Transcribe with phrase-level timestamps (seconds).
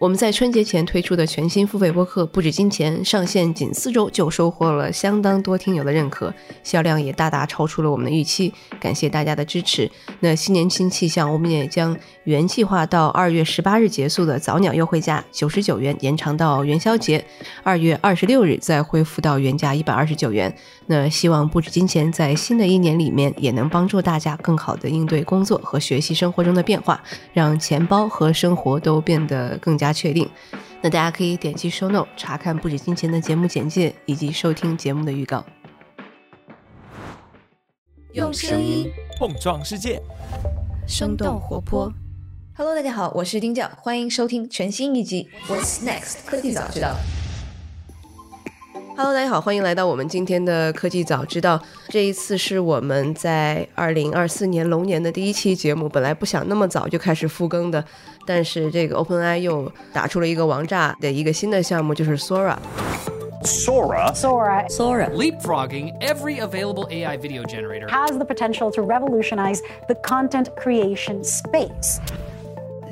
[0.00, 6.32] 我们在春节前推出的全新付费播客《不止金钱》上线仅四周就收获了相当多听友的认可，
[6.62, 9.90] 销量也大大超出了我们的预期，感谢大家的支持。
[10.20, 17.24] 那新年新气象，我们也将原计划到二月十八日结束的早鸟优惠价九十九元延长到元宵节，
[17.64, 20.54] 二月二十六日再恢复到原价一百二十九元。
[20.90, 26.98] 那希望《不止金钱》在新的一年里面也能帮助大家更好的应对工作和学习生活中的变化，
[27.34, 29.92] 让钱包和生活都变得更加。
[29.92, 30.30] 确定，
[30.80, 35.44] 那大家可以点击 show note 查看不止金钱的节目简介以及收听节目的预告。
[38.12, 40.00] 用声音碰撞世界，
[40.86, 41.92] 生动活泼。
[42.54, 46.94] Hello，大家好，我是丁教，欢迎收听全新一集 What's Next 科技早知道。
[48.97, 51.61] Hello，大家好，欢迎来到我们今天的科技早知道。
[51.89, 55.87] 这一次是我们在二零二四年龙年的第一期节目。
[55.87, 57.83] 本来不想那么早就开始复更的，
[58.25, 64.11] 但是这个 OpenAI 又打出了一个王炸的一个新的项目，就是 Sora。Sora.
[64.15, 64.67] Sora.
[64.69, 65.09] Sora.
[65.09, 71.99] Leapfrogging every available AI video generator has the potential to revolutionize the content creation space.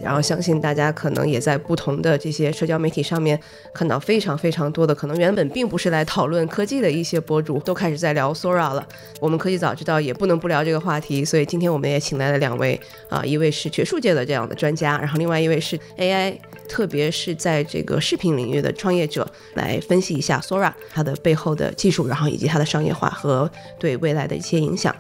[0.07, 3.37] 然后相信大家可能也在不同的这些社交媒体上面
[3.75, 8.87] 看到非常非常多的，可能原本并不是来讨论科技的一些博主都开始在聊 Sora 了。
[9.19, 24.95] 我们科技早知道也不能不聊这个话题，所以今天我们也请来了两位啊，一位是学术界的这样的专家，然后另外一位是 AI，特别是在这个视频领域的创业者，来分析一下 Sora 它的背后的技术，然后以及它的商业化和对未来的一些影响。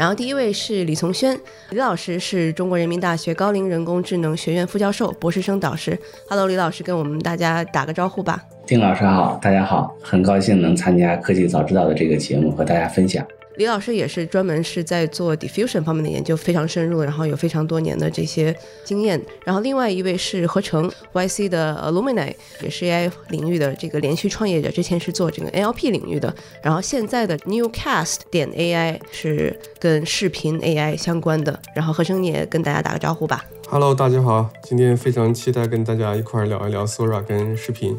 [0.00, 5.98] 然后第一位是李从轩，李老师是中国人民大学高龄人工智能学院副教授、博士生导师。
[6.26, 8.42] Hello，李老师，跟我们大家打个招呼吧。
[8.66, 13.22] 丁老师好，大家好，很高兴能参加科技早知道的这个节目，和大家分享。
[13.60, 19.20] 李老师也是专门是在做 diffusion 方面的研究，非常深入，然后有非常多年的这些经验。
[19.44, 31.60] 然后另外一位是合成，YC 的 alumini 也是 AI 领域的这个连续创业者，之前是做这个 NLP 领域的，然后现在的 Newcast 点 AI 是跟视频 AI 相关的。
[31.74, 33.44] 然后合成也跟大家打个招呼吧。
[33.68, 37.98] Hello，大家好，今天非常期待跟大家一块聊一聊 Sora 跟视频。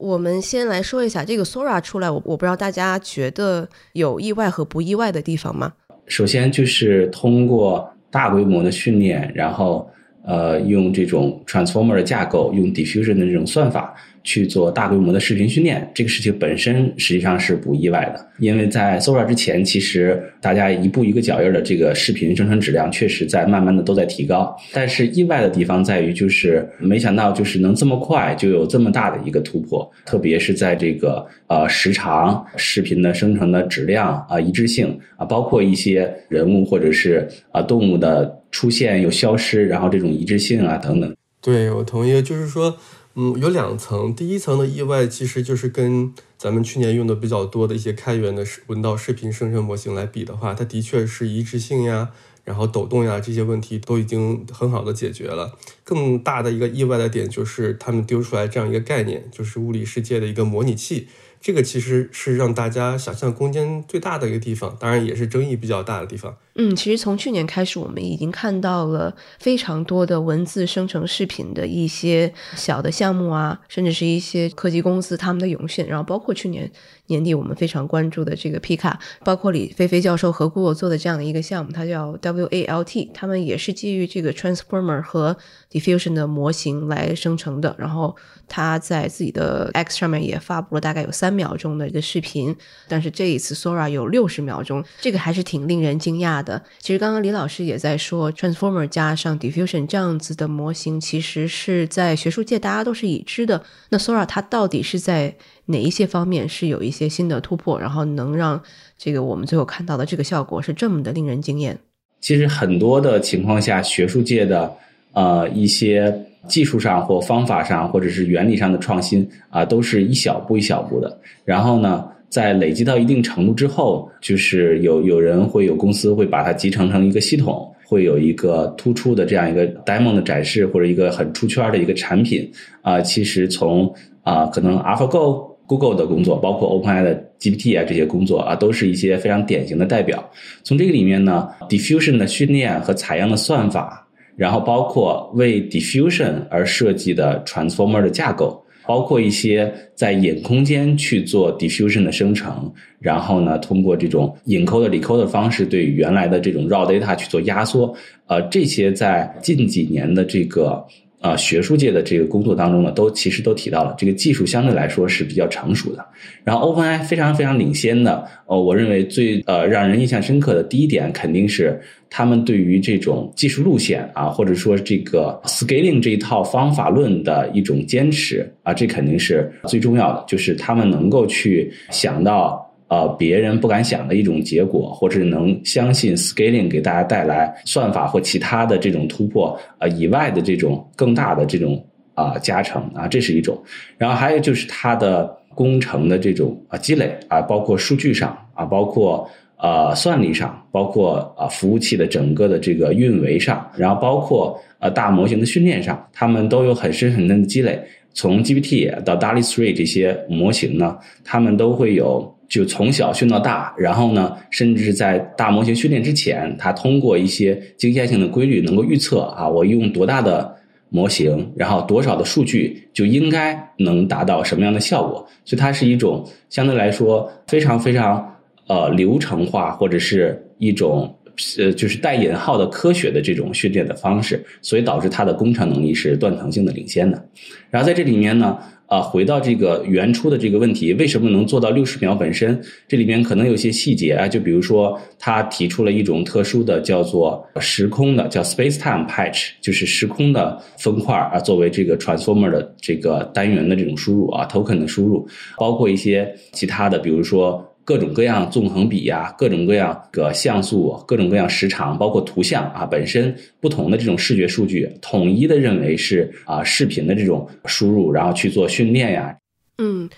[0.00, 5.74] 我们先来说一下这个 Sora 出来，我我不知道大家觉得有意外和不意外的地方吗？
[6.06, 9.88] 首先就是通过大规模的训练，然后
[10.24, 13.94] 呃用这种 Transformer 的架构，用 Diffusion 的这种算法。
[14.22, 24.54] 去做大规模的视频训练，这个事情本身实际上是不意外的，因为在 Sora 之前，其实大家一步一个脚印的这个视频生成质量确实在慢慢的都在提高。
[24.72, 41.14] 但是意外的地方在于，就是没想到就是能这么快就有这么大的一个突破，特别是在这个呃时长、视频的生成的质量啊、一致性啊，包括一些人物或者是啊动物的出现又消失，然后这种一致性啊等等。
[41.40, 42.76] 对，我同意，就是说。
[43.22, 44.14] 嗯，有两层。
[44.14, 52.08] 第一层的意外其实就是跟咱们去年用的比较多的一些开源的文道视频生成模型来比的话，它的确是一致性呀，
[52.44, 55.58] 然后抖动呀这些问题都已经很好的解决了。
[55.84, 61.08] 更大的一个意外的点就是他们丢出来这样一个概念，就是物理世界的一个模拟器。
[61.42, 66.36] 这个其实是让大家想象空间最大的一个地方，当然也是争议比较大的地方。
[66.62, 76.70] 嗯，其实从去年开始，我们已经看到了非常多的文字生成视频的一些小的项目啊，甚至是一些科技公司他们的涌现，然后包括去年。
[77.06, 85.36] 年底我们非常关注的这个皮卡，包括李飞飞教授和 Google 做的这样的一个项目，它叫 WALT，他们也是基于这个 Transformer 和
[85.72, 87.74] Diffusion 的模型来生成的。
[87.76, 88.14] 然后
[88.46, 92.54] 他在自己的 X 上面也发布了大概有三秒钟的一个视频，
[92.86, 96.49] 但是这一次 Sora 有六十秒钟，这个还是挺令人惊讶的。
[96.78, 103.62] 其实刚刚李老师也在说，Transformer 加上 Diffusion 这样子的模型，其实是在学术界大家都是已知的。
[103.90, 105.34] 那 Sora 它到底是在？
[105.66, 108.60] 哪一些方面是有一些新的突破，然后能让
[108.98, 111.78] 这个我们最后看到的这个效果是这么的令人惊艳？
[112.20, 114.76] 其实很多的情况下，学术界的
[115.12, 116.12] 呃一些
[116.48, 121.20] 技术上或方法上或者是原理上的创新啊，都是一小步一小步的。
[121.44, 132.50] 然后呢，在累积到一定程度之后，就是有有人会有公司会把它集成成一个系统，会有一个突出的这样一个 demo 的展示，或者一个很出圈的一个产品
[132.80, 133.00] 啊。
[133.02, 133.92] 其实从
[134.22, 135.50] 啊，可能 AlphaGo。
[135.70, 140.28] Google 的工作，包括 OpenAI 的 GPT 啊，这些工作啊，都是一些非常典型的代表。
[140.64, 144.04] 从这个里面呢，Diffusion 的训练和采样的算法，
[144.34, 157.94] 然后包括为 Diffusion 而设计的 Transformer 的架构，包括一些在隐空间去做 diffusion 的生成，然后呢，通过这种 encode decode 的方式对原来的这种 raw data 去做压缩，
[158.26, 160.84] 呃，这些在近几年的这个。
[161.20, 166.04] 啊，学术界的这个工作当中呢，都其实都提到了这个技术相对来说是比较成熟的。
[166.44, 171.78] 然后 OpenAI 非常非常领先的，呃，我认为最呃让人印象深刻的第一点，肯定是
[172.08, 182.66] 他们对于这种技术路线啊，或者说这个 scaling 这一套方法论的一种坚持啊，这肯定是最重要的，就是他们能够去想到。
[182.90, 191.80] 呃，别人不敢想的一种结果，或者能相信 scaling 给大家带来算法或其他的这种突破，呃以外的这种更大的这种
[192.14, 193.56] 啊加成啊，这是一种。
[193.96, 207.80] 然后还有就是它的工程的这种啊积累啊，包括数据上啊，包括呃算力上，包括啊服务器的整个的这个运维上，然后包括呃大模型的训练上，他们都有很深很深的积累。
[208.12, 212.34] 从 GPT 到 DALL-E 3这些模型呢，他们都会有。
[212.50, 220.52] 就从小训到大，然后呢，甚至在大模型训练之前，它通过一些经验性的规律，能够预测啊，我用多大的
[220.88, 225.24] 模型，然后多少的数据，就应该能达到什么样的效果。
[225.44, 228.36] 所以它是一种相对来说非常非常
[228.66, 231.14] 呃流程化，或者是一种
[231.58, 237.22] 呃就是带引号的科学的这种训练的方式，所以导致它的工程能力是断层性的领先的。
[237.70, 238.58] 然后在这里面呢。
[238.90, 242.12] 啊，回到这个原初的这个问题，为什么能做到六十秒？
[242.12, 255.24] 本身这里面可能有些细节啊，就比如说他提出了一种特殊的叫做时空的，叫 space-time patch，就是时空的分块啊，作为这个 transformer 的这个单元的这种输入啊，token 的输入，
[255.56, 257.64] 包括一些其他的，比如说。
[257.84, 269.36] 各种各样纵横比呀，各种各样个像素，各种各样时长，包括图像啊，本身不同的这种视觉数据，统一的认为是啊视频的这种输入，然后去做训练呀。
[269.78, 270.08] 嗯，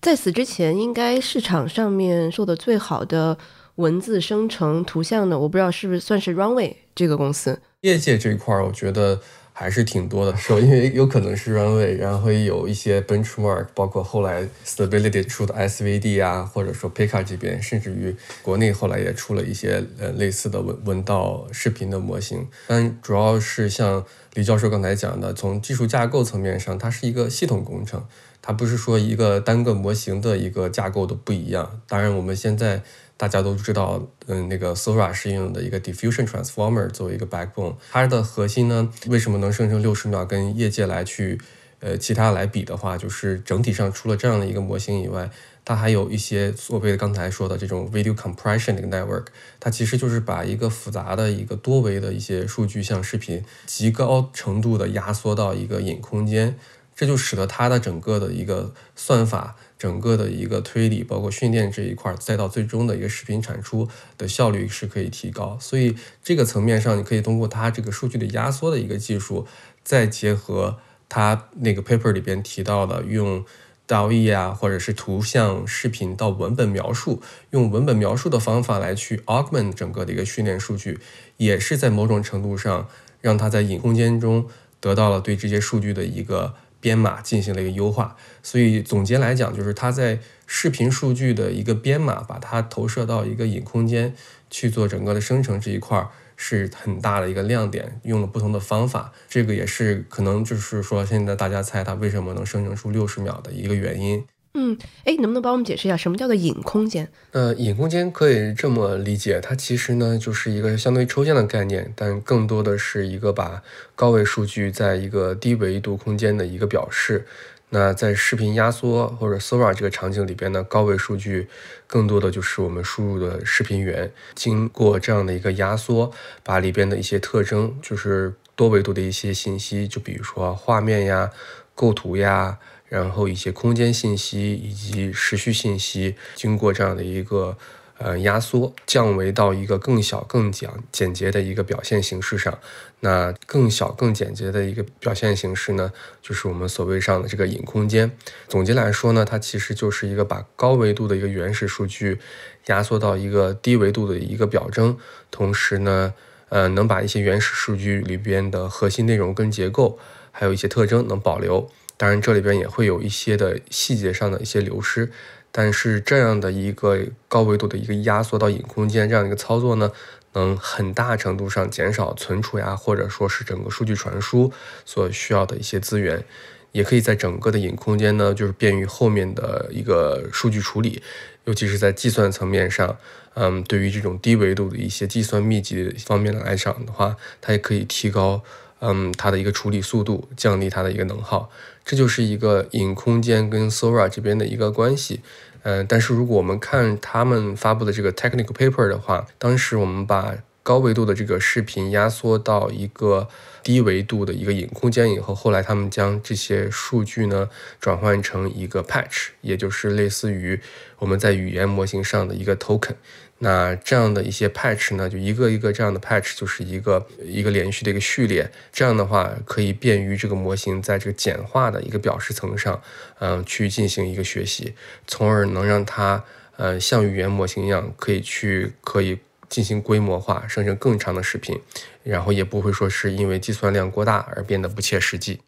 [0.00, 3.36] 在此之前，应该市场上面做的最好的
[3.76, 7.60] 文字生成图像的，我不知道是不是算是 Runway 这个公司。
[7.80, 9.20] 业界这一块儿，我觉得。
[9.58, 10.60] 还是挺多的，是吧？
[10.60, 22.46] 因为有可能是 runway，然后有一些 benchmark，包括后来 stability 出的 SVD 啊，或者说 Pika 这边，甚至于国内后来也出了一些呃类似的文文道视频的模型。
[22.66, 24.04] 但主要是像
[24.34, 28.04] 李教授刚才讲的，从技术架构层面上，它是一个系统工程，
[28.42, 31.80] 它不是说一个单个模型的一个架构的不一样。
[31.88, 32.82] 当然，我们现在。
[33.16, 40.24] 大家都知道，嗯，那个 Sora 是用的一个 Diffusion Transformer 作为一个 backbone，它的核心呢，为什么能生成六十秒？
[40.26, 41.40] 跟业界来去，
[41.80, 45.30] 呃，其他来比的话，就是整体上除了这样的一个模型以外，
[45.64, 49.26] 它还有一些所谓的刚才说的这种 Video Compression 的一个 network，
[49.58, 56.56] 它其实就是把一个复杂的一个多维的一些数据，像视频，极高程度的压缩到一个隐空间，
[56.96, 59.54] 这就使得它的整个的一个算法。
[59.78, 65.58] 整个的一个推理，包括训练这一块，再到最终的一个视频产出的效率是可以提高。
[65.60, 65.94] 所以
[66.24, 69.46] 这个层面上，你可以通过它这个数据的压缩的一个技术，
[69.84, 70.78] 再结合
[71.10, 73.44] 它那个 paper 里边提到的用
[73.86, 77.20] DAE 啊，或者是图像、视频到文本描述，
[77.50, 80.98] 用文本描述的方法来去 augment 整个的一个训练数据，
[81.36, 82.88] 也是在某种程度上
[83.20, 84.48] 让它在隐空间中
[84.80, 86.54] 得到了对这些数据的一个。
[86.86, 94.14] 编码进行了一个优化，所以总结来讲，就是它在视频数据的一个编码，把它投射到一个隐空间
[94.50, 98.00] 去做整个的生成这一块是很大的一个亮点。
[98.04, 104.24] 用了不同的方法，这个也是可能就是说，现在大家猜它为什么能生成出六十秒的一个原因。
[104.58, 107.06] 嗯，哎，能不能帮我们解释一下什么叫做隐空间？
[107.32, 113.62] 呃，隐空间可以这么理解，它其实呢就是一个相对抽象的概念，但更多的是一个把
[113.94, 117.26] 高维数据在一个低维度空间的一个表示。
[117.68, 121.48] 那在视频压缩或者 Sora 这个场景里边呢，高维数据
[121.86, 126.10] 更多的就是我们输入的视频源，经过这样的一个压缩，
[126.42, 131.30] 把里边的一些特征，就是多维度的一些信息，就比如说画面呀、
[131.74, 132.58] 构图呀。
[132.88, 137.56] 然后一些空间信息以及时序信息，经过这样的一个
[137.98, 142.58] 呃压缩，降维到一个更小、更简简洁的一个表现形式上。
[143.00, 148.10] 那更小、更简洁的一个表现形式呢，就是我们所谓上的这个隐空间。
[148.48, 152.18] 总结来说呢，它其实就是一个把高维度的一个原始数据
[152.66, 154.96] 压缩到一个低维度的一个表征，
[155.30, 156.14] 同时呢，
[156.48, 159.98] 呃，能把一些原始数据里边的核心内容跟结构，
[160.30, 161.70] 还有一些特征能保留。
[161.96, 165.10] 当然，这里边也会有一些的细节上的一些流失，
[165.50, 169.90] 但是这样的一个高维度的一个压缩到隐空间这样一个操作呢，
[170.34, 174.52] 能很大程度上减少存储呀，或者说是整个数据传输
[174.84, 176.24] 所需要的一些资源。
[176.72, 181.02] 也可以在整个的影空间呢，就是便于后面的一个数据处理，
[181.44, 182.98] 尤其是在计算层面上，
[183.32, 188.42] 嗯，对于这种低维度的一些计算密集方面的来讲的话，它也可以提高，
[188.80, 191.50] 嗯，它的一个处理速度，降低它的一个能耗。
[191.86, 195.20] 这就是一个影空间跟 Sora 这边的一个关系。
[195.62, 203.28] 嗯，但是如果我们看他们发布的这个 technical paper 的话，当时我们把高维度的这个视频压缩到一个
[203.62, 207.48] 低维度的一个影空间以后，后来他们将这些数据呢
[207.80, 210.60] 转换成一个 patch，也就是类似于
[210.98, 212.94] 我们在语言模型上的一个 token。
[213.38, 218.50] 那这样的一些 patch 呢，就一个一个这样的 patch，就是一个一个连续的一个序列。
[218.72, 222.80] 这样的话，可以便于这个模型在这个简化的一个表示层上，
[223.18, 224.74] 嗯，去进行一个学习，
[225.06, 226.24] 从而能让它，
[226.56, 229.18] 呃，像语言模型一样，可以去可以
[229.50, 231.60] 进行规模化，生成更长的视频，
[232.04, 235.40] 然后也不会说是因为计算量过大而变得不切实际。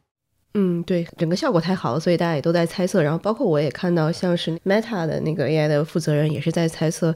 [0.53, 3.03] 嗯，对，整个效果太好了，所以大家也都在猜测。
[3.03, 7.15] 然后，包括我也看到，像是 Meta 的那个 AI 的负责人也是在猜测。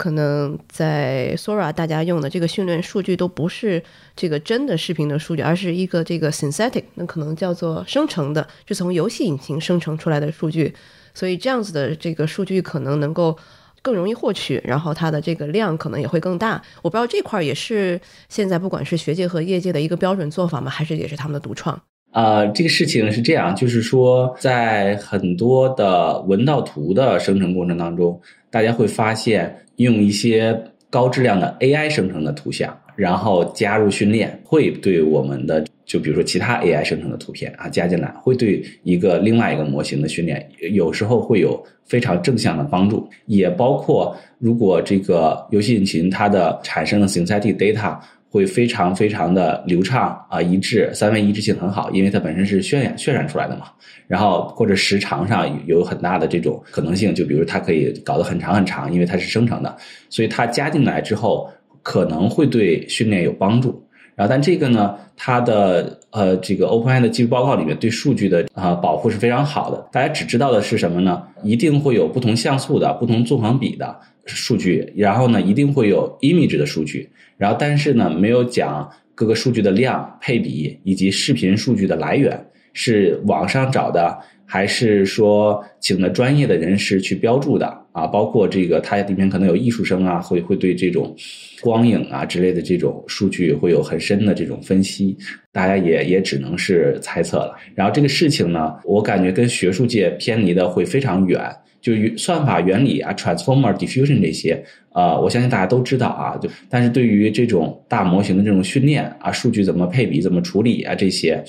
[0.00, 3.82] 可能在 Sora 大家用的这个训练数据都不是
[4.16, 10.74] 这个真的视频的数据，而是一个这个 synthetic，那可能叫做生成的，是从游戏引擎生成出来的数据。
[11.12, 13.36] 所以这样子的这个数据可能能够
[13.82, 16.62] 更容易获取，然后它的这个量可能也会更大。
[16.80, 20.70] 我不知道这块也是现在不管是学界和业界的一个标准做法吗？
[20.70, 21.78] 还是也是他们的独创？
[22.12, 28.18] 呃，这个事情是这样，就是说在很多的文道图的生成过程当中，
[28.50, 29.54] 大家会发现。
[29.82, 30.58] 用一些
[30.88, 43.08] 高质量的 AI 生成的图像，然后加入训练，会对我们的就比如说其他 AI 生成的图片啊加进来，会对一个另外一个模型的训练，有时候会有非常正向的帮助。
[43.26, 47.98] 也包括如果这个游戏引擎它的产生的 synthetic data。
[48.30, 53.66] 会非常非常的流畅啊，一致，三维一致性很好，因为它本身是渲染渲染出来的嘛。
[54.06, 59.76] 然后或者时长上有很大的这种可能性，就比如它可以搞得很长很长，因为它是生成的，
[60.08, 61.50] 所以它加进来之后
[61.82, 63.84] 可能会对训练有帮助。
[64.14, 69.88] 然后但这个呢，它的呃这个 OpenAI 的技术报告里面对数据的啊保护是非常好的。
[69.90, 71.22] 大家只知道的是什么呢？
[71.42, 73.96] 一定会有不同像素的、不同纵横比的
[74.26, 77.08] 数据，然后呢一定会有 image 的数据。
[77.40, 82.38] 然后，但是呢，没有讲各个数据的量、配比以及视频数据的来源
[82.74, 88.06] 是网上找的，还是说请的专业的人士去标注的啊？
[88.06, 91.16] 包括这个它里面可能有艺术生啊，会会对这种
[91.62, 95.16] 光影啊之类的这种数据会有很深的这种分析，
[95.50, 97.56] 大家也也只能是猜测了。
[97.74, 101.40] 然后这个事情呢，我感觉跟学术界偏离的会非常远。
[101.80, 106.36] 就算法原理啊，transformer diffusion 这些，呃，我相信大家都知道啊。
[106.36, 111.42] 就但是对于这种大模型的这种训练啊，数据怎么配比、怎么处理啊，这些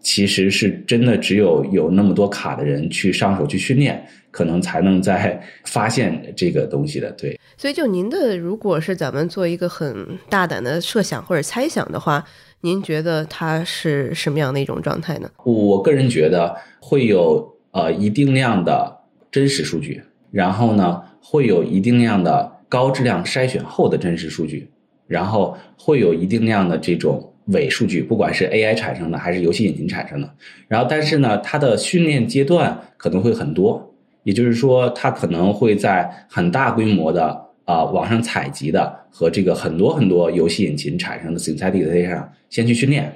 [0.00, 7.10] 其实是真的只有有那么多卡的人去上手去训练，可能才能在发现这个东西的。
[7.12, 7.38] 对。
[7.58, 12.24] 所以，就您的，如果是咱们做一个很大胆的设想或者猜想的话，
[12.62, 15.28] 您觉得它是什么样的一种状态呢？
[15.44, 18.96] 我个人觉得会有呃一定量的。
[19.30, 24.68] 真实数据，然后呢，会有一定量的高质量筛选后的真实数据，
[25.06, 30.30] 然后会有一定量的这种伪数据，不管是 AI 产生的还是游戏引擎产生的。
[30.66, 43.10] 然后，但是呢，它的训练阶段可能会很多，也就是说，它可能会在很大规模的啊网上采集的和这个很多很多游戏引擎产生的 synthetic data 上先去训练，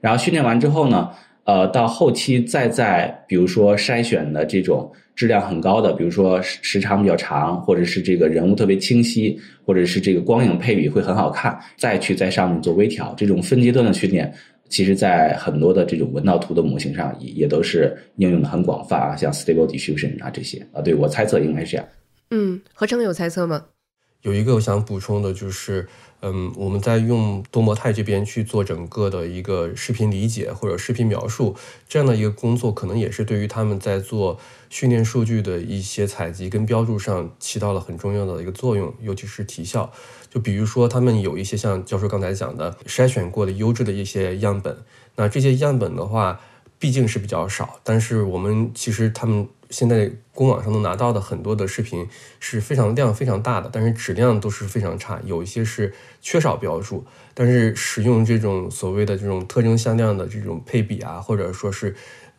[0.00, 1.10] 然后训练完之后呢，
[1.44, 4.92] 呃，到后期再在比如说筛选的这种。
[5.16, 14.34] 质量很高的，比如说时时长比较长，或者是这个人物特别清晰，或者是这个光影配比会很好看，再去在上面做微调，这种分阶段的训练，
[14.68, 21.86] 其实在很多的这种文道图的模型上也也都是应用的很广泛啊，像 Stable Diffusion 啊这些啊，对我猜测应该是这样。
[22.32, 23.66] 嗯，合成有猜测吗？
[24.24, 25.88] 有一个我想补充的就是。
[26.26, 31.54] 嗯，我们在用多模态这边去做整个的一个视频理解或者视频描述
[31.86, 34.40] 这样的一个工作，可能也是对于他们在做
[34.70, 39.92] 训练数据的一些采集跟标注上起到了很重要的一个作用，尤其是提效。
[40.30, 44.78] 就比如说，他们有一些像教授刚才讲的筛选过的优质的一些样本，
[45.16, 46.40] 那这些样本的话
[46.78, 49.46] 毕竟是比较少，但是我们其实他们。
[49.74, 57.04] 现在公网上能拿到的很多的视频是非常量非常大的，但是质量都是非常差，有一些是缺少标注。
[57.34, 61.96] 但是使用这种所谓的这种特征向量的这种配比啊，或者说是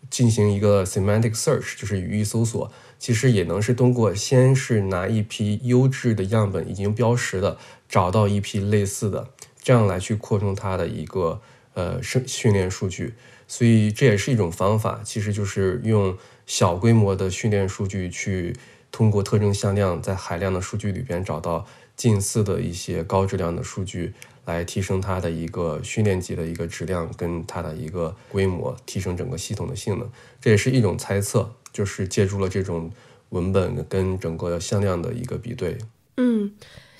[0.10, 7.58] 进行一个 semantic search，就是语义搜索，其实也能是通过先是拿一批优质的样本已经标识的，
[7.90, 9.28] 找到一批类似的，
[9.62, 11.42] 这样来去扩充它的一个
[11.74, 13.16] 呃生训练数据，
[13.46, 16.16] 所以这也是一种方法，其实就是用
[16.46, 18.56] 小规模的训练数据去
[18.92, 24.14] 通过特征向量在海量的数据里边找到近似的一些高质量的数据。
[24.46, 30.08] 来提升它的一个训练集的一个质量跟它的一个规模，提升整个系统的性能，
[30.40, 32.92] 这也是一种猜测，就是借助了这种
[33.30, 35.76] 文本跟整个向量的一个比对。
[36.18, 36.54] 嗯，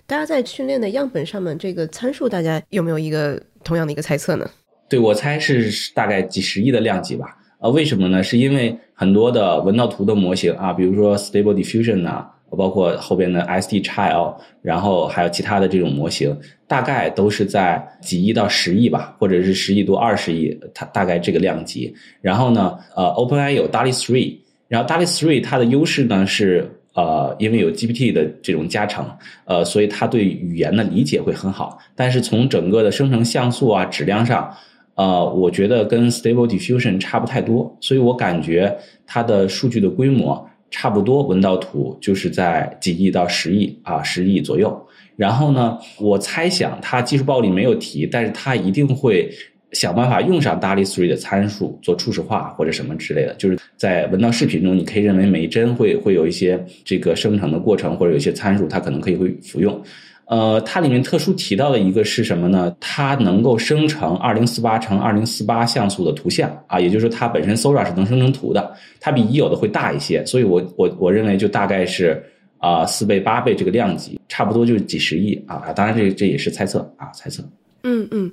[0.08, 4.50] 大家在训练的样本上面，这个参数大家有没有一个同样的一个猜测呢？
[4.90, 7.38] 对我猜是大概几十亿的量级吧。
[7.66, 8.22] 呃，为什么呢？
[8.22, 12.32] 是因为很多的文道图的模型啊，比如说 Stable Diffusion 啊。
[12.58, 16.34] 包括后边的 SD Child，然后还有其他的这种模型，
[16.68, 21.94] 大概都是在几亿到十亿吧，或者是十亿多二十亿，它大概这个量级。
[22.22, 24.38] 然后呢，呃，OpenAI 有 DALL-E 3，
[24.70, 29.06] 然后 DALL-E 3它的优势呢是，呃，因为有 GPT 的这种加成，
[29.44, 31.78] 呃，所以它对语言的理解会很好。
[31.94, 34.50] 但是从整个的生成像素啊质量上，
[34.96, 38.76] 呃，我觉得跟 Stable Diffusion 差不太多，所以我感觉
[39.06, 40.50] 它的数据的规模。
[40.72, 44.88] 差不多文道图就是在几亿到十亿啊，十亿左右。
[45.16, 49.30] 然后呢，我猜想它技术报里没有提，但是它一定会
[49.72, 53.34] 想办法用上 DALL-E 3的参数做初始化或者什么之类的。
[53.36, 59.82] 就是在文道视频中，你可以认为每一帧会会有一些这个生成的过程，或者有一些参数，它可能可以会服用。
[60.28, 62.76] 呃，它里面特殊提到的一个是什么呢？
[62.80, 72.24] 它能够生成二零四八乘二零四八像素的图像啊，也就是说它本身 Sora 是能生成图的，它比已有的会大一些，所以我我我认为就大概是
[72.58, 77.44] 啊四倍八倍这个量级，差不多就是几十亿啊，当然这这也是猜测啊，猜测。
[77.84, 78.32] 嗯嗯。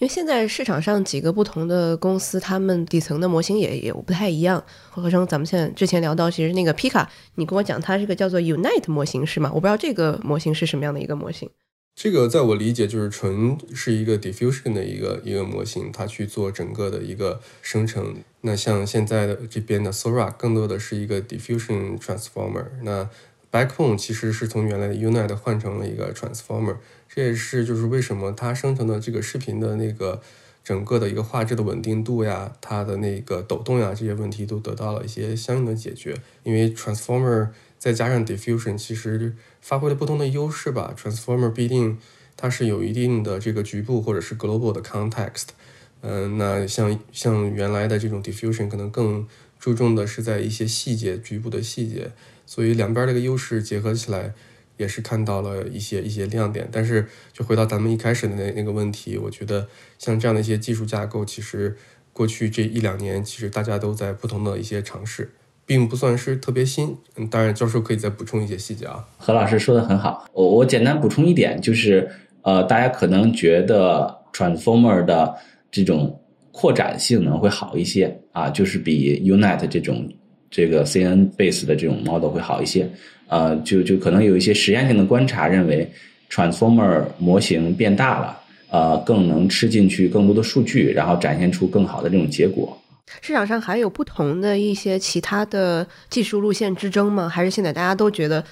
[0.00, 4.64] 因为现在市场上几个不同的公司，他们底层的模型也也不太一样。
[4.88, 9.50] 何和生，咱们现在之前聊到，其实那个皮卡，你跟我讲它是个叫做 Unite 模型是吗？
[9.52, 11.50] 我不知道这个模型是什么样的一个模型。
[11.94, 18.16] 这个在我理解就是纯是一个 diffusion 的一个一个模型，它去做整个的一个生成。
[18.40, 22.64] 那像现在的这边的 Sora 更多的是一个 diffusion transformer。
[22.84, 23.06] 那
[23.50, 26.76] Backbone 其实是从原来的 Unite 换成了一个 transformer。
[27.08, 30.20] 这也是就是为什么它生成的这个视频的那个
[30.62, 36.16] 整个的一个画质的稳定度呀，它的那个抖动呀，这些问题都得到了一些相应的解决。
[36.44, 40.94] 因为 transformer 再加上 diffusion，其实发挥了不同的优势吧。
[40.96, 41.98] transformer 必定
[42.36, 45.48] 它是有一定的这个局部或者是 global 的 context，
[46.02, 49.26] 嗯，那像像原来的这种 diffusion 可能更
[49.58, 52.12] 注重的是在一些细节局部的细节，
[52.50, 54.34] 所以两边这个优势结合起来。
[54.80, 61.76] 也是看到了一些一些亮点，但是就回到咱们一开始的那那个问题，我觉得像这样的一些技术架构，其实
[62.14, 65.32] 过去这一两年，其实大家都在不同的一些尝试，
[65.66, 66.96] 并不算是特别新。
[67.16, 69.06] 嗯，当然教授可以再补充一些细节啊。
[69.18, 72.10] 何老师说的很好，我我简单补充一点，就是
[72.40, 75.36] 呃，大家可能觉得 transformer 的
[75.70, 76.18] 这种
[76.52, 80.10] 扩展性能会好一些啊，就是比 unit 这种
[80.50, 82.88] 这个 CNN base 的这种 model 会好一些。
[83.28, 85.88] 呃，就就可能有一些实验性的观察，认为
[86.28, 92.76] transformer 模型变大了，呃，更能吃进去更多的数据，然后展现出更好的这种结果。
[93.20, 97.28] 市场上还有不同的一些其他的技术路线之争吗？
[97.28, 98.44] 还是现在大家都觉得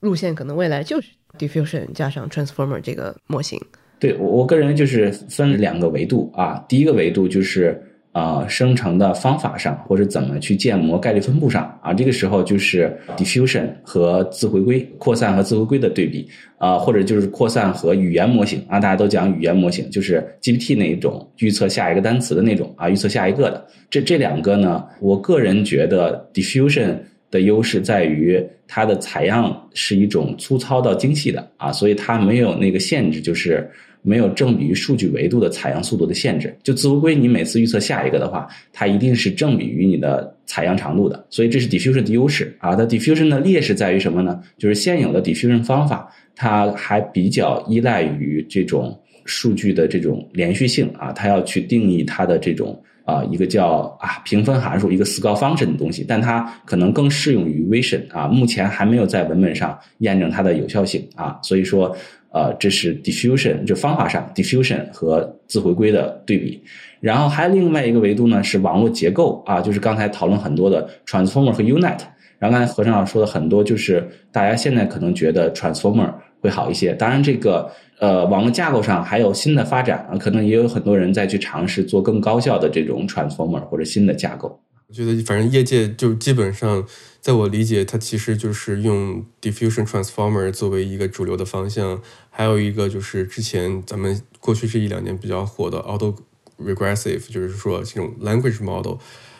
[0.00, 3.60] 路线可能未来就是 diffusion 加上 transformer 这个模型？
[3.98, 7.78] 对我我个人就是分两个维度啊，第一个维度就是。
[8.16, 16.26] 啊，生成的方法上，或者怎么去建模概率分布上啊，这个时候就是 diffusion 和自回归、扩散和自回归的对比
[16.56, 23.66] 啊，或者就是扩散和语言模型啊，大家都讲语言模型，就是 GPT 那一种预测下一个单词的那种啊，预测下一个的。
[23.90, 26.96] 这这两个呢，我个人觉得 diffusion
[27.30, 33.70] 的优势在于它的采样是一种粗糙到精细的啊，所以它没有那个限制，就是。
[34.06, 42.76] 没有正比于数据维度的采样速度的限制，就自回归，你每次预测下一个的话，它一定是正比于你的采样长度的，所以这是 diffusion 的优势啊。
[42.76, 44.40] 它 diffusion 的劣势在于什么呢？
[44.56, 61.92] 就是现有的 diffusion 方法，它还比较依赖于这种数据的这种连续性啊，它要去定义它的这种啊一个叫啊评分函数，一个 score function 的东西，但它可能更适用于 vision 啊，目前还没有在文本上验证它的有效性啊，所以说。
[62.36, 66.62] 呃，这是 diffusion 就方法上 diffusion 和自回归的对比，
[67.00, 71.98] 然后还有另外一个维度呢是网络结构啊，就是刚才讨论很多的 transformer 和 unit
[72.38, 77.70] 然后刚才何生老师说的很多，就是大家现在可能觉得 transformer 会好一些，当然这个
[78.00, 84.60] 呃网络架构上还有新的发展啊，可能也有很多人在去尝试做更高效的这种 transformer 或者新的架构。
[84.88, 86.84] 我觉得反正业界就基本上。
[87.26, 92.00] 在我理解，它其实就是用 diffusion transformer 作为一个主流的方向，
[92.38, 96.14] 还有一个就是之前咱们过去这一两年比较火的 auto
[96.58, 98.98] regressive，就是说这种 language model，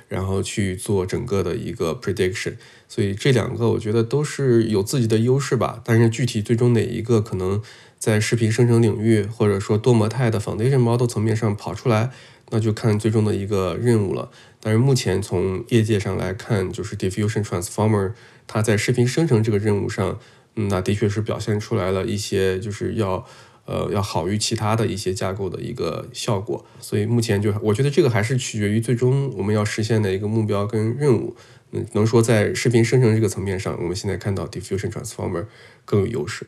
[0.09, 2.55] 然后去做整个的一个 prediction。
[2.89, 5.83] 所以这两个我觉得都是有自己的优势吧。
[5.85, 7.61] 但是具体最终哪一个可能
[7.99, 12.11] 在视频生成领域或者说多模态的 foundation model 层面上跑出来，
[12.49, 14.31] 那就看最终的一个任务了。
[14.59, 18.15] 但是目前从业界上来看，就是 diffusion transformer
[18.47, 20.19] 它在视频生成这个任务上，
[20.57, 23.25] 那的确是表现出来了一些就是要。
[23.69, 31.35] 呃，要好于其他的一些架构的一个效果，所以目前就我觉得这个还是取决于最终我们要实现的一个目标跟任务。
[31.73, 35.47] 嗯，能说在视频生成这个层面上，我们现在看到 diffusion transformer
[35.85, 36.47] 更有优势。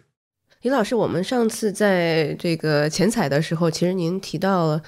[0.62, 4.82] 李老师，我们上次在这个前采的时候，其实您提到了，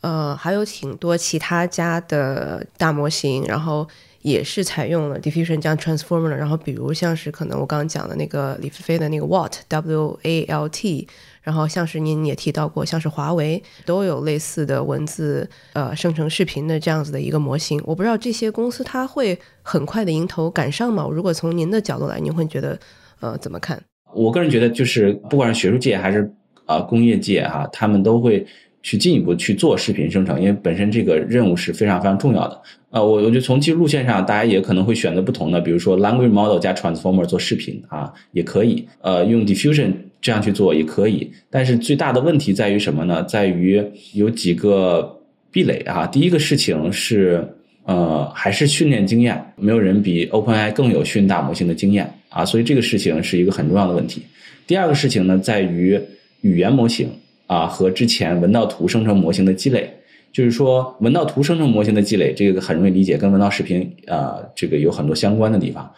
[0.00, 3.86] 呃，还有挺多其他家的大模型，然后。
[4.24, 11.06] 也是采用了 diffusion 加 transformer，然后比如像是可能我刚刚讲的那个李飞飞的那个 Walt W A L T，
[11.42, 17.78] 然后像是您也提到过，像是华为都有类似的文字呃生成视频的这样子的一个模型。
[17.84, 21.06] 我不知道这些公司它会很快的迎头赶上吗？
[21.12, 22.78] 如果从您的角度来，您会觉得
[23.20, 23.78] 呃怎么看？
[24.14, 26.32] 我个人觉得就是不管是学术界还是
[26.64, 28.46] 啊工业界哈，他们都会。
[28.84, 32.60] 去进一步去做视频生成，因为本身这个任务是非常非常重要的。
[32.90, 38.86] 呃，我我觉得从技术路线上，大家也可能会选择不同的，比如说 language model 加 transformer 做视频啊，也可以。
[39.00, 41.32] 呃，用 diffusion 这样去做也可以。
[41.48, 43.24] 但是最大的问题在于什么呢？
[43.24, 45.18] 在于有几个
[45.50, 46.06] 壁垒啊。
[46.06, 47.42] 第一个事情是，
[47.84, 54.20] 呃，还是训练经验，没有人比 OpenAI 更有训大模型的经验啊，所以这个事情是一个很重要的问题。
[54.66, 55.98] 第二个事情呢，在于
[56.42, 57.08] 语言模型。
[57.54, 59.88] 啊，和之前文道图生成模型的积累，
[60.32, 65.88] 就是说文道图生成模型的积累，这个很容易理解，跟文道视频啊，这个有很多相关的地方。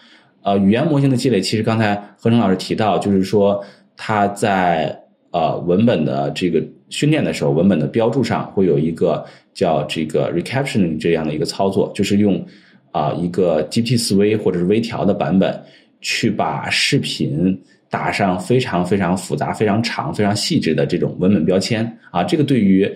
[0.42, 3.64] 呃，语言模型的积累，其实刚才何成老师提到，就是说
[3.96, 4.94] 他在
[5.30, 12.44] 呃文本的这个训练的时候，文本的标注上会有一个叫这个 recaptioning 这样的一个操作，就是用
[12.92, 15.58] 啊一个 GPT 四 V 或者是微调的版本
[16.02, 17.58] 去把视频。
[17.96, 22.86] 打上非常非常复杂、非常长、非常细致的这种文本标签啊，这个对于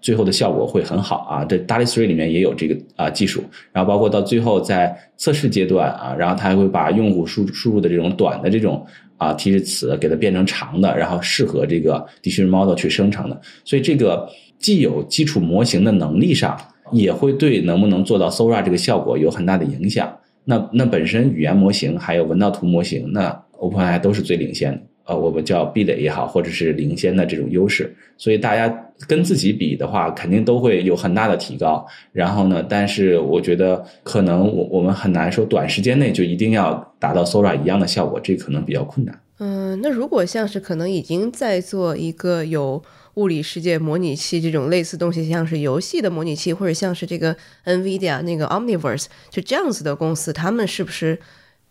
[0.00, 1.44] 最后的效果会很好啊。
[1.44, 8.86] 这 DALL-E 3里面也有这个啊技术，然后包括到最后在测试阶段啊，然后它还会把用户输输入的这种短的这种
[9.16, 13.40] 啊提示词给它变成长的，然后适合这个 diffusion model 去生成的。
[13.64, 14.28] 所以这个
[14.60, 16.56] 既有基础模型的能力上，
[16.92, 20.16] 也会对能不能做到 Sora 这个效果有很大的影响。
[20.44, 23.43] 那那本身语言模型还有文道图模型那。
[23.60, 28.68] OpenAI 都是最领先的，呃，我们叫壁垒也好，或者是领先的这种优势，所以大家
[29.06, 31.86] 跟自己比的话，肯定都会有很大的提高。
[32.12, 39.20] 然后呢，但是我觉得可能我我们很难说短时间内就一定要达到 Sora 一样的效果，这可能比较困难。
[39.40, 42.82] 嗯，那如果像是可能已经在做一个有
[43.14, 51.18] 物理世界模拟器这种类似东西，像是游戏的模拟器，或者像是这个 NVIDIA 那个 Omniverse 就这样子的公司，他们是不是？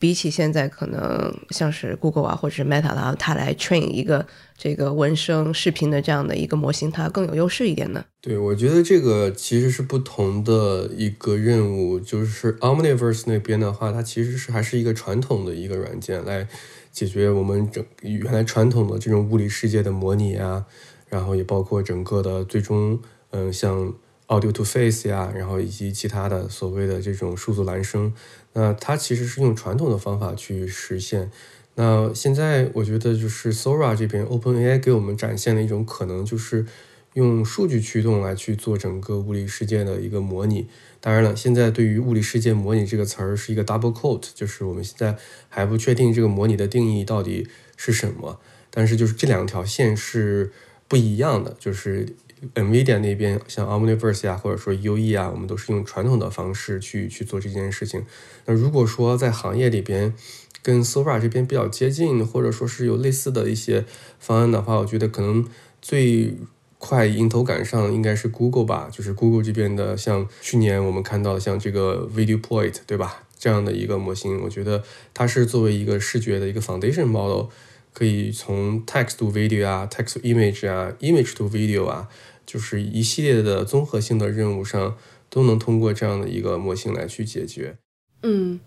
[0.03, 8.03] 比起现在可能像是 Google 啊，或者是 Meta 啦，它来 train 一个这个文生视频的这样的一个模型，它更有优势一点呢？
[8.19, 11.97] 对，我觉得这个其实是不同的一个任务。
[12.01, 16.49] 就是 Omniverse 那边的话，它其实是还是一个传统的一个软件，来
[16.91, 20.65] 解决我们整原来传统的这种物理世界的模拟啊，
[21.07, 22.99] 然后也包括整个的最终，
[23.31, 23.93] 嗯，像
[24.33, 28.11] Audio to Face 呀，然后以及其他的所谓的这种数字孪生。
[28.53, 31.29] 那它其实是用传统的方法去实现。
[31.75, 36.65] 那现在我觉得就是 Sora 这边 OpenAI 给我们展现了一种可能，就是
[37.13, 40.67] 用数据驱动来去做整个物理世界的一个模拟。
[40.99, 45.15] 当然了，现在对于物理世界模拟这个词儿是一个 double quote，就是我们现在
[45.49, 48.39] 还不确定这个模拟的定义到底是什么。
[48.69, 50.51] 但是就是这两条线是
[50.87, 52.15] 不一样的，就是。
[52.55, 58.05] NVIDIA 那边像 Omniverse 啊，或者说 UE 啊，我们都是用传统的方式去去做这件事情。
[58.45, 60.13] 那如果说在行业里边
[60.61, 63.85] 跟 Sora 这边比较接近，或者说是有类似的一些
[64.19, 65.45] 方案的话，我觉得可能
[65.81, 66.35] 最
[66.77, 68.89] 快迎头赶上应该是 Google 吧。
[68.91, 73.23] 就是 Google 这边的，像去年我们看到像这个 VideoPoint，对吧？
[73.37, 74.81] 这样的一个模型，我觉得
[75.13, 77.47] 它是作为一个视觉的一个 foundation model，
[77.91, 82.07] 可以从 text to video 啊，text to image 啊，image to video 啊。
[82.45, 84.95] 就是一系列的综合性的任务上，
[85.29, 87.75] 都能通过这样的一个模型来去解决。
[88.21, 88.59] 嗯，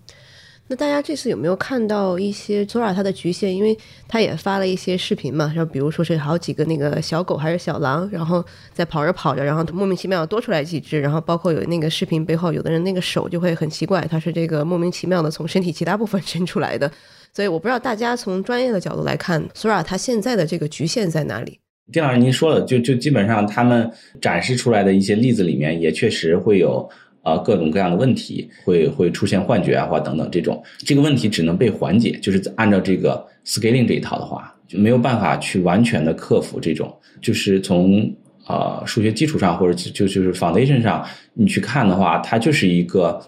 [0.69, 3.55] 那大家这次有没有看到一些 Sora 它的局限？
[3.55, 16.91] 因为它也发了一些视频嘛，然后比如说是好几个那个小狗还是小狼，然后在跑着跑着，然后莫名其妙多出来几只，然后包括有那个视频背后，有的人那个手就会很奇怪，它是这个莫名其妙的从身体其他部分伸出来的。
[17.33, 21.61] 所以我不知道大家从专业的角度来看，Sora 它现在的这个局限在哪里。
[21.93, 23.89] 丁老师您说了，就就基本上他们
[24.21, 26.89] 展示出来的一些例子里面，也确实会有
[27.23, 30.61] 呃各种各样的问题，会会出现幻觉啊，或等等这种。
[30.79, 38.13] 这个问题只能被缓解，就是按照这个 scaling 这一套的话，就没有办法去完全的克服这种，就是从
[38.49, 43.21] 呃数学基础上或者就就是 foundation 上你去看的话，它就是一个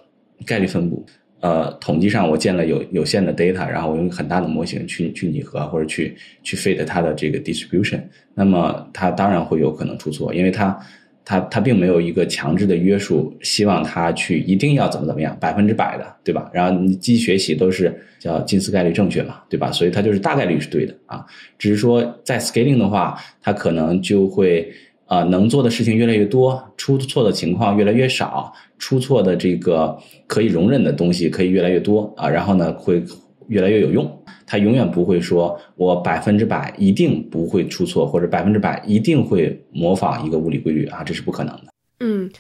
[0.45, 1.07] 概率分布。
[1.41, 8.01] 呃，统计上我建了有有限的 data，然后我用很大的模型去去拟合或者去去 fit 它的这个 distribution，
[8.35, 10.77] 那么它当然会有可能出错，因为它
[11.25, 16.51] 它它并没有一个强制的约束，希望它去一定要怎么怎么样百分之百的，对吧？
[16.53, 19.71] 然后你机器学习都是叫近似概率正确嘛，对吧？
[19.71, 21.25] 所以它就是大概率是对的啊，
[21.57, 24.73] 只是说在 scaling 的话，它可能就会。
[25.09, 33.03] 啊，能做的事情越来越多，出错的情况越来越少，出错的这个可以容忍的东西可以越来越多啊，然后呢，会
[33.49, 34.07] 越来越有用。
[34.47, 41.65] 它永远不会说我百分之百一定不会出错，或者百分之百一定会模仿一个物理规律啊，这是不可能的。
[42.01, 42.31] 嗯，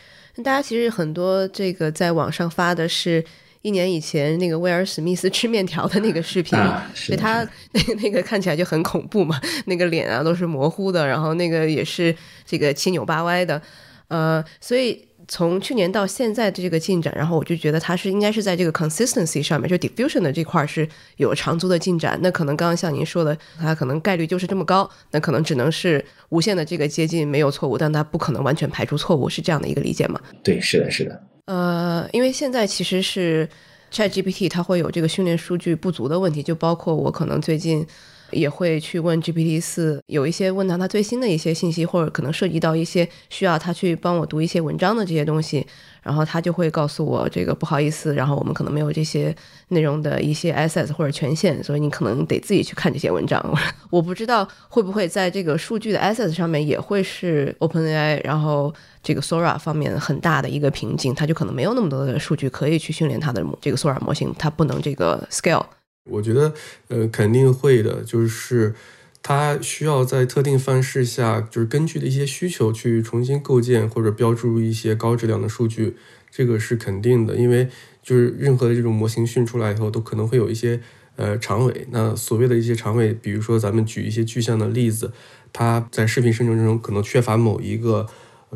[0.44, 3.24] 大家其实很多这个在网上发的是。
[3.68, 6.59] 一年以前，那个威尔史密斯吃面条的那个视频，
[7.07, 12.14] 对他 那个那个看起来就很恐怖嘛，那个脸啊都是模糊的，然后那个也是
[12.46, 13.61] 这个七扭八歪的，
[14.09, 22.18] 呃，所以从去年到现在的这个进展，然后我就觉得他是应该是在这个 consistency 上面，就 diffusion 的这块是有长足的进展。
[22.22, 30.18] 那可能刚刚像您说的，它可能概率就是这么高，那可能只能是无限的这个接近没有错误，但它不可能完全排除错误，是这样的一个理解吗？
[30.42, 31.22] 对，是的，是的。
[31.48, 33.48] 呃，因为现在其实是
[33.90, 37.87] ChatGPT 它会有这个训练数据不足的问题，就包括我可能最近
[38.32, 45.66] 也会去问 GPT 四，有一些问到它最新的一些信息，或者可能涉及到一些需要它去帮我读一些文章的这些东西。
[46.00, 49.34] 然后他就会告诉我，这个不好意思，然后我们可能没有这些
[49.68, 53.42] 内容的一些 access 或者权限，所以你可能得自己去看这些文章。
[53.90, 65.66] 我不知道会不会在这个数据的 access 上面也会是 OpenAI，然后这个 Sora 方面很大的一个瓶颈，它就可能没有那么多的数据可以去训练它的这个 Sora 模型，它不能这个 scale。
[66.11, 66.52] 我觉得，
[66.88, 68.74] 呃，肯定会的，就是。
[69.20, 75.96] 它需要在特定范式下，就是根据的一些需求去重新构建或者标注一些高质量的数据，
[76.30, 77.34] 这个是肯定的。
[77.34, 77.68] 因为
[78.00, 80.80] 就是任何的这种模型训出来以后，都可能会有一些
[81.16, 81.87] 呃长尾。
[81.90, 85.12] 那所谓的一些长尾，比如说咱们举一些具象的例子，
[85.52, 88.06] 它在视频生成中可能缺乏某一个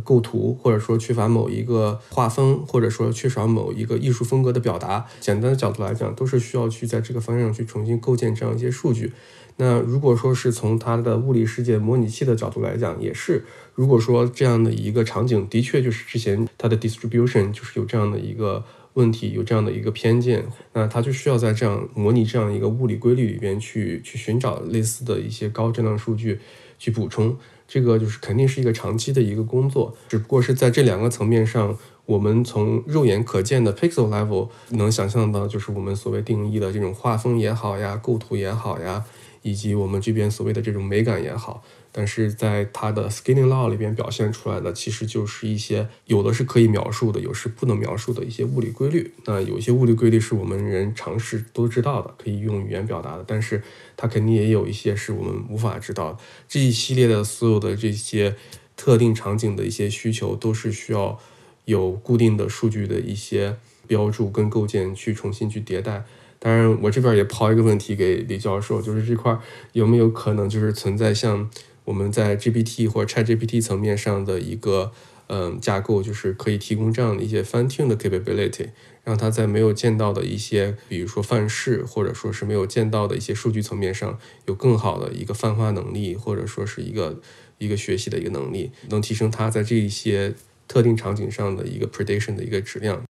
[0.00, 5.06] 构图，或者说缺乏某一个画风，或者说缺少某一个艺术风格的表达。
[5.20, 9.12] 简单的角度来讲，都是需要去在这个方向去重新构建这样一些数据。
[9.58, 26.40] 那如果说是从它的物理世界模拟器的角度来讲，也是，如果说这样的一个场景的确就是之前它的 distribution 就是有这样的一个问题，有这样的一个偏见，那它就需要在这样模拟这样一个物理规律里边去去寻找类似的一些高质量数据
[26.78, 27.36] 去补充，
[27.72, 39.02] 这个就是肯定是一个长期的一个工作，只不过是在这两个层面上，我们从肉眼可见的 pixel level 能想象到，就是我们所谓定义的这种画风也好呀，构图也好呀。
[39.40, 49.12] 以及我们这边所谓的这种美感也好，但是在它的 scaling law 里边表现出来的，其实就是一些有的是可以描述的，有是不能描述的一些物理规律。
[49.26, 53.62] 那有一些物理规律是我们人常识都知道的，可以用语言表达的，但是
[53.94, 56.18] 它肯定也有一些是我们无法知道的。
[56.48, 58.34] 这一系列的所有的这些
[58.74, 61.18] 特定场景的一些需求，都是需要
[61.66, 66.04] 有固定的数据的一些标注跟构建去重新去迭代。
[66.38, 69.38] 当然，我这边也抛一个问题给李教授，就是这块
[69.74, 71.48] 有没有可能就是存在像
[71.84, 74.92] 我们在 GPT 或者 ChatGPT 层面上的一个
[75.28, 78.68] 嗯架构，就是可以提供这样的一些 fine tune 的 capability，
[79.04, 87.20] 让它在没有见到的一些，比如说范式或者说是没有见到的一些数据层面上，有更好的一个泛化能力，或者说是一个
[87.58, 90.34] 一个学习的一个能力，能提升它在这一些
[90.68, 93.02] 特定场景上的一个 prediction 的一个质量。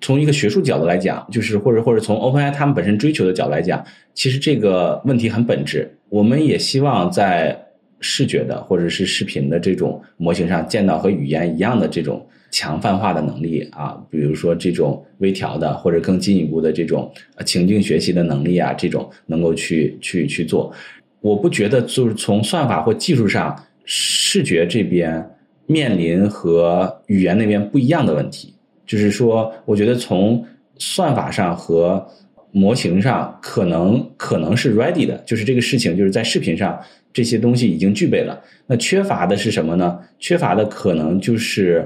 [0.00, 3.82] 从一个学术角度来讲，就是或者或者从 OpenAI 他们本身追求的角度来讲，
[4.12, 5.96] 其实这个问题很本质。
[6.10, 7.63] 我们也希望在
[8.00, 17.10] 视觉的或者是视频的这种模型上见到和语言一样的这种强泛化的能力啊，比如说这种微调的或者更进一步的这种
[17.44, 20.72] 情境学习的能力啊，这种能够去去去做。
[21.20, 25.26] 我不觉得就是从算法或技术上，视觉这边
[25.66, 28.54] 面临和语言那边不一样的问题。
[28.86, 30.44] 就是说，我觉得从
[30.76, 32.06] 算法上和
[32.56, 36.80] 模型上，可能可能是 ready 的，就是这个事情，就是在视频上
[37.12, 38.40] 这些东西已经具备了。
[38.64, 39.98] 那缺乏的是什么呢？
[40.20, 41.84] 缺乏的可能就是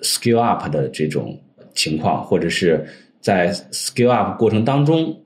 [0.00, 1.38] skill up 的这种
[1.72, 2.84] 情况，或者是
[3.20, 5.16] 在 skill up 过程当中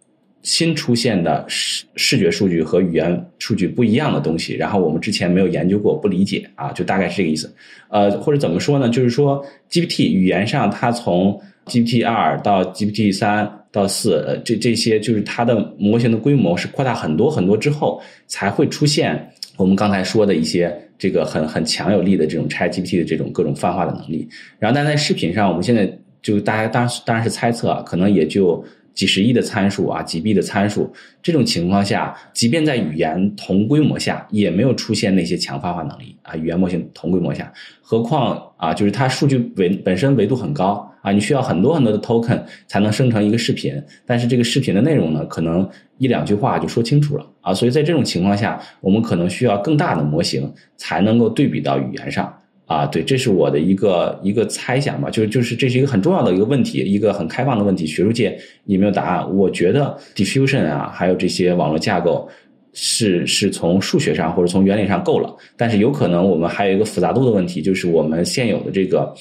[0.43, 7.51] 新出现的视视觉数据和语言数据不一样的东西，然后我们之前没有研究过，不理解啊，就大概是这个意思。
[7.89, 8.91] 呃，或者怎么说呢？
[8.91, 24.29] 就是说 GPT 语言上，它从 GPT 二到 GPT 三到四，呃，这这些就是它的模型的规模是扩大很多很多之后，才会出现我们刚才说的一些这个很很强有力的这种 ChatGPT 的这种各种泛化的能力。
[24.59, 25.87] 然后，但在视频上，我们现在
[26.23, 28.65] 就大家当当然是猜测，啊可能也就。
[28.97, 30.91] 几十亿的参数啊，几 B 的参数，
[31.23, 36.35] 这种情况下，即便在语言同规模下，也没有出现那些强泛化能力啊。
[36.35, 47.55] 语言模型同规模下，何况啊，就是它数据维本身维度很高啊，你需要很多很多的 token 才能生成一个视频，但是这个视频的内容呢，可能一两句话就说清楚了啊。
[47.55, 52.37] 所以在这种情况下，我们可能需要更大的模型才能够对比到语言上。
[52.65, 59.37] 啊，对，这是我的一个一个猜想吧，就就是这是一个很重要的一个问题，一个很开放的问题，学术界也没有答案。
[59.37, 62.29] 我觉得 diffusion 啊，还有这些网络架构
[62.73, 69.15] 是是从数学上或者从原理上够了，但是有可能我们还有一个复杂度的问题，就是我们现有的这个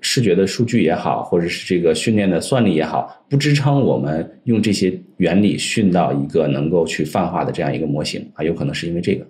[0.00, 9.26] 视觉的数据也好，或者是这个训练的算力也好，不支撑我们用这些原理训到一个能够去泛化的这样一个模型啊，有可能是因为这个。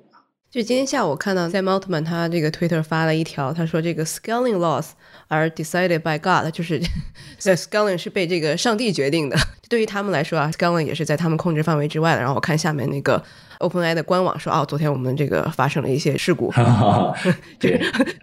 [0.50, 4.86] 就今天下午看到在 Maltman 他这个 Twitter 发了一条，他说这个 scaling laws
[5.28, 6.80] are decided by God，就是
[7.36, 9.36] 在 scaling 是被这个上帝决定的。
[9.68, 12.20] 对于他们来说啊，scaling 也是在他们控制范围之外的。
[12.20, 13.22] 然后我看下面那个
[13.58, 16.50] OpenAI 的官网说，哦，昨天我们这个发生了一些事故。
[17.60, 17.78] 对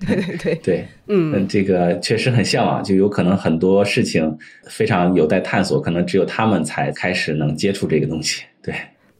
[0.07, 4.35] 对对对对，嗯，这个确实很向往，就有可能很多事情
[4.67, 8.41] 非常有待探索，可能只有他们才开始能接触这个东西。
[8.63, 8.73] 对。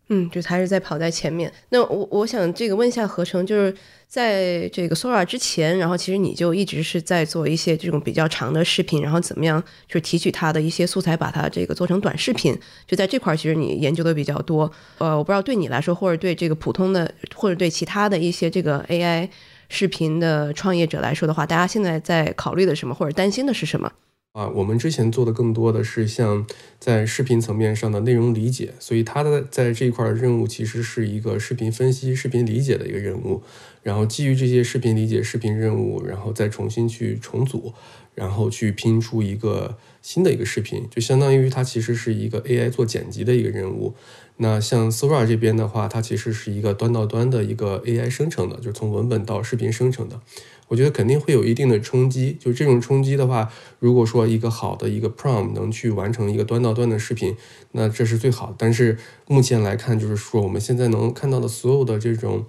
[0.09, 1.51] 嗯，就还是在跑在前面。
[1.69, 3.75] 那我我想这个问一下合成，就是
[4.07, 12.55] 在这个 Sora 之前，然后其实你就一直是在做一些这种比较长的视频，然后怎么样就提取它的一些素材，把它这个做成短视频。
[12.85, 14.71] 就在这块儿，其实你研究的比较多。
[14.99, 19.27] 呃，我不知道对你来说，或者对这个普通的，或者对其他的一些这个 AI
[19.69, 23.91] 视频的创业者来说的话，大家现在在考虑的什么，或者担心的是什么？
[24.35, 26.45] 啊，我们之前做的更多的是像
[26.77, 33.41] 在视频层面上的内容理解，所以它的在这一块的任务其实是一个视频分析、视频理解的一个任务。
[33.81, 37.73] 然后基于这些视频理解、视频任务，然后再重新去重组，
[38.13, 43.95] 然后去拼出一个新的一个视频，就相当于它其实是一个 AI 做剪辑的一个任务。
[44.37, 50.19] 那像 Sora 这边的话，它其实是一个端到端的一个 AI 生成的，就是从文本到视频生成的。
[50.67, 57.35] 我觉得肯定会有一定的冲击，就这种冲击的话，如果说一个好的一个 prompt 能去完成一个端到端的视频，
[57.71, 58.53] 那这是最好。
[58.57, 62.45] 但是目前来看，就是说我们现在能看到的所有的这种。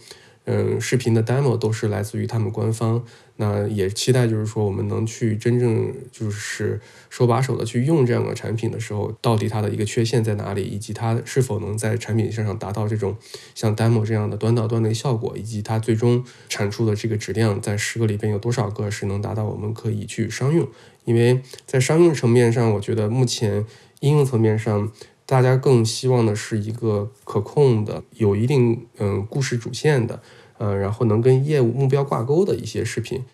[0.49, 3.05] 嗯，视频的 demo 都是来自于他们官方，
[3.37, 13.17] 那也期待就是说我们能去真正就是手把手的去用这样的产品的时候，到底它的一个缺陷在哪里，以及它是否能在产品线上达到这种
[13.55, 20.67] 像 demo 这样的端到端的效果，以及它最终产出的这个质量在十个里边有多少个是能达到我们可以去商用，
[21.05, 23.65] 因为在商用层面上，我觉得目前
[24.01, 24.91] 应用层面上。
[25.29, 30.23] 大家更希望的是一个可控的、有一定嗯故事主线的，
[30.59, 33.25] 嗯，然后能跟业务目标挂钩的一些视频。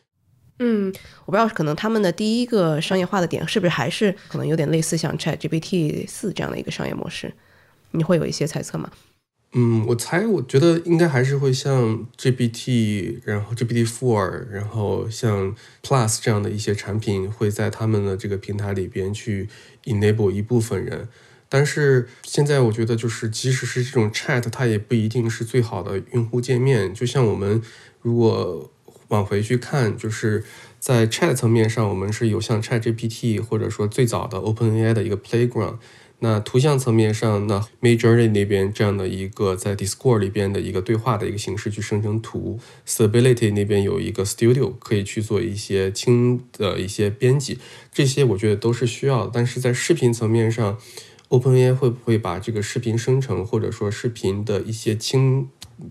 [0.59, 0.93] 嗯，
[1.25, 7.33] 我不知道可能他们的第一个商业化的点是不是还是可能有点类似像 Chat GPT 四这样的一个商业模式？
[7.93, 8.91] 你会有一些猜测吗？
[9.55, 19.49] 嗯，我猜，我觉得应该还是会像 GPT，然后 GPT Four，然后像 Plus 这样的一些产品会在他们的这个平台里边去
[19.85, 21.09] enable 一部分人。
[21.55, 26.95] 但是现在我觉得，就是即使是这种 Chat，它也不一定是最好的用户界面。
[26.95, 27.61] 就像我们
[28.01, 28.71] 如果
[29.09, 30.43] 往回去看，就是
[30.81, 35.77] 在 Chat 层面上，我们是有像 Chat GPT，或者说最早的 OpenAI 的一个 Playground。
[36.25, 47.59] 那图像层面上，那 Midjourney 那边这样的一个在 Discord 里边的一个对话的一个形式去生成图，Stability 那边有一个 Studio 可以去做一些轻的一些编辑，
[47.93, 49.33] 这些我觉得都是需要的。
[49.35, 50.79] 但是在视频层面上
[51.33, 55.49] ，OpenAI 会不会把这个视频生成，或者说视频的一些轻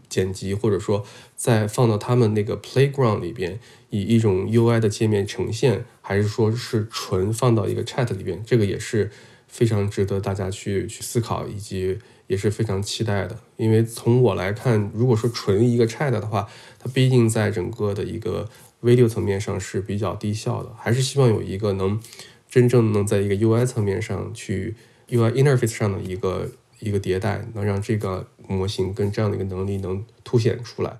[0.07, 1.03] 剪辑，或者说
[1.35, 8.43] 再放到他们那个 Playground 里边，以一种 UI 的界面呈现，还是说是纯放到一个 Chat 里边？
[8.45, 9.09] 这个也是
[9.47, 13.39] 非常值得大家去去思考，以及也是非常期待的。
[13.57, 18.47] 因为从我来看，如果说纯一个 Chat 的话，它毕竟在整个的一个
[18.83, 21.99] Video 层面上是比较低效的，还是希望有一个能
[22.47, 24.75] 真正能在一个 UI 层面上去。
[25.11, 26.49] UI interface 上的一个
[26.79, 30.97] 一个迭代，能让这个模型跟这样的一个能力能凸显出来。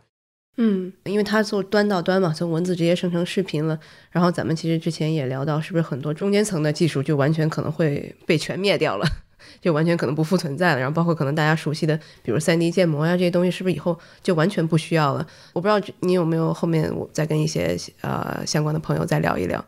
[0.58, 3.80] 嗯，因为它做端到端嘛，从文字直接生成视频了。
[4.12, 9.08] 然后咱们其实之前也聊到，是不是很多中间层的技术就完全可能会被全灭掉了？
[9.60, 10.80] 就完全可能不复存在了。
[10.80, 15.26] 然后包括可能大家熟悉的，比如三 D 建模呀这些东西，是不是以后就完全不需要了？
[15.54, 19.66] 我不知道你有没有后面我再跟一些呃相关的朋友再聊一聊。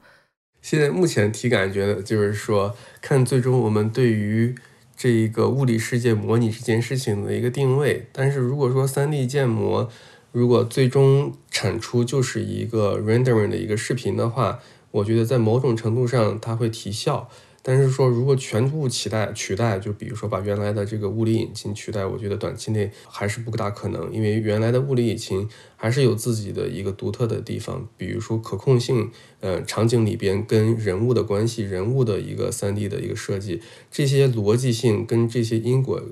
[0.64, 4.55] 现在目前体感觉得就是说，看最终我们对于
[4.95, 8.07] 这一个物理世界模拟这件事情的一个定位。
[8.14, 9.89] 但是如果说三 D 建模，
[10.32, 14.61] 如果最终产出就是一个 rendering 的一个视频的话，
[14.91, 17.30] 我觉得在某种程度上它会提效。
[17.66, 25.47] 但是说，如果全部取代取代，就比如说把原来的这个物理引擎取代，我觉得短期内还是不大可能，因为原来的物理引擎
[25.78, 29.09] 还是有自己的一个独特的地方，比如说可控性，
[29.39, 36.03] 呃，场景里边跟人物的关系，人物的一个三 D 的一个设计，这些逻辑性跟这些因果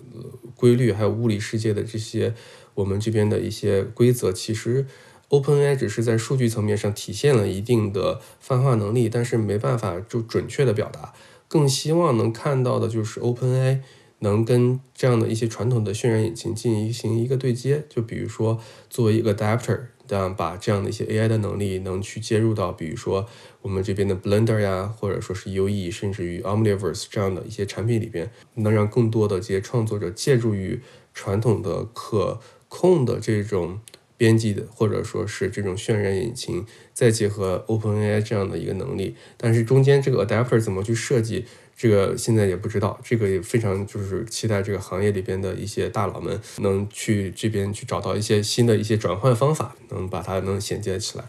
[0.55, 2.33] 规律，还有物理世界的这些
[2.75, 4.85] 我们这边的一些规则，其实
[5.27, 11.13] OpenAI 只是在数据层面上体现了一定的泛化能力，但是没办法就准确的表达。
[11.51, 13.81] 更希望能看到的就是 OpenAI
[14.19, 18.57] 能跟这样的一些传统的渲染引擎进行一个对接，就比如说
[18.89, 23.27] 作为一个 adapter，这样把这样的一些 AI 的能力能去接入到，比如说
[23.61, 30.79] 我们这边的 Blender 呀，或者说是 UE，甚至于 Omniverse 这样的一些产品里边，能让更多的这些创作者借助于
[31.13, 32.39] 传统的可
[32.69, 33.81] 控的这种。
[34.21, 36.63] 编辑的，或者说是这种渲染引擎，
[36.93, 41.43] 再结合 OpenAI 这样的一个能力，但是中间这个 adapter 怎么去设计，
[41.75, 51.25] 这个现在也不知道，这个也非常就是期待这个行业里边的一些大佬们能去这边去找到一些新的一些转换方法，能把它能衔接起来。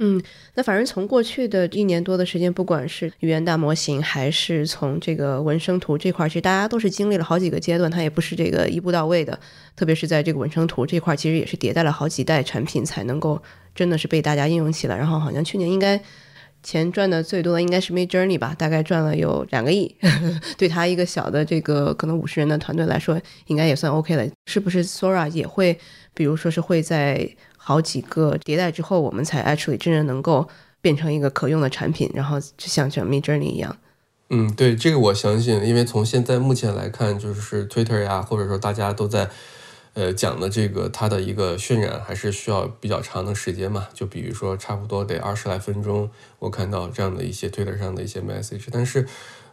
[0.00, 0.22] 嗯，
[0.54, 9.36] 那反正从过去的一年多的时间，不管是语言大模型，还是从这个纹生图这块，其实大家都是经历了好几个阶段，它也不是这个一步到位的。
[9.74, 13.42] 特别是在这个纹生图这块，其实也是迭代了好几代产品才能够
[13.74, 14.96] 真的是被大家应用起来。
[14.96, 16.00] 然后好像去年应该
[16.62, 19.92] 钱赚的最多的应该是 Mid Journey 吧，大概赚了有两个亿，
[20.56, 24.24] 对他一个小的这个可能五十人的团队来说，应该也算 OK 了。
[24.46, 25.76] 是不是 Sora 也会，
[26.14, 27.28] 比如说是会在？
[27.68, 30.48] 好几个迭代之后，我们才 actually 真正能够
[30.80, 33.76] 变成一个可用的产品，然后就像像 Mid Journey 一样。
[34.30, 39.28] 嗯，对，这个我相信，因为从现在目前来看，就是 Twitter 呀，或者说大家都在
[39.92, 43.88] 呃讲的这个它的一个渲染，还是需要比较长的时间嘛。
[43.92, 46.08] 就比如说，差不多得二十来分钟，
[46.38, 49.06] 我看到这样的一些 Twitter 上的一些 message，但是。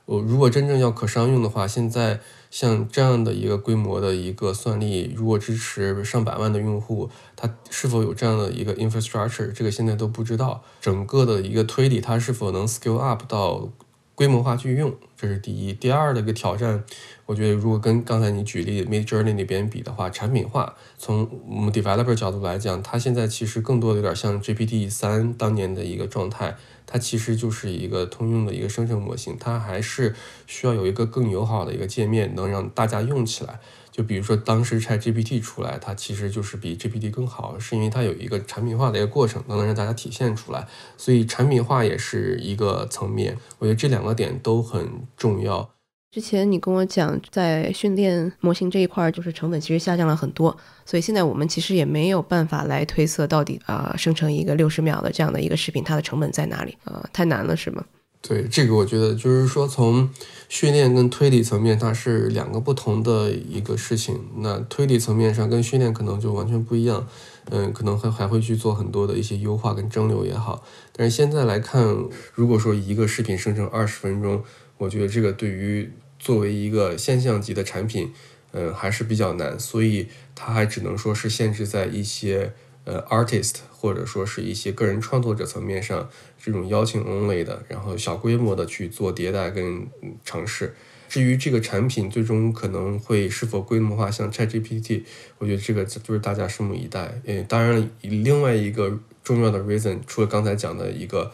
[0.08, 2.20] 我如果真正要可商用的话，现在
[2.56, 10.64] 像这样的一个规模的一个算力，如果支持上百万的用户，它是否有这样的一个 infrastructure，这个现在都不知道。
[10.80, 13.68] 整个的一个推理，它是否能 scale up 到
[14.16, 15.74] 规模化去用，这是第一。
[15.74, 16.82] 第二的一个挑战，
[17.26, 26.56] 我觉得如果跟刚才你举例 Mid Journey 那边比的话，产品化，从我们 developer 角度来讲，它现在其实更多的有点像 GPT 三当年的一个状态。
[26.86, 30.16] 它其实就是一个通用的一个生成模型，它还是
[30.48, 33.60] 需要有一个更友好的一个界面，能让大家用起来。
[33.92, 40.68] 就比如说当时 ChatGPT 出来，它其实就是比 GPT 更好，是因为它有一个产品化的一个过程，能让大家体现出来。
[40.98, 45.70] 所以产品化也是一个层面，我觉得这两个点都很重要。
[46.16, 50.56] 之前你跟我讲，在训练模型这一块，就是成本其实下降了很多，
[50.86, 56.78] 所以现在我们其实也没有办法来推测到底啊，生成一个六十秒的这样的一个视频，它的成本在哪里？
[56.86, 57.84] 呃，太难了，是吗？
[58.22, 60.10] 对，这个我觉得就是说，从
[60.48, 64.18] 训练跟推理层面，它是两个不同的一个事情。
[64.38, 67.06] 那推理层面上跟训练可能就完全不一样，
[67.52, 70.64] 嗯，可能还还会去做很多的一些优化跟蒸馏也好。
[70.94, 71.86] 但是现在来看，
[72.34, 74.42] 如果说一个视频生成二十分钟，
[74.78, 75.92] 我觉得这个对于
[76.26, 78.12] 作为一个现象级的产品，
[78.52, 82.52] 嗯，还是比较难，所以它还只能说是限制在一些
[82.84, 86.10] 呃 artist 或者说是一些个人创作者层面上
[86.44, 89.88] 这种邀请 only 的，然后小规模的去做迭代跟
[90.24, 90.74] 尝试。
[91.08, 95.04] 至于这个产品最终可能会是否规模化，像 ChatGPT，
[95.38, 97.22] 我觉得这个就是大家拭目以待。
[97.26, 101.32] 嗯，当然另外一个重要的 reason，除了刚才讲的一个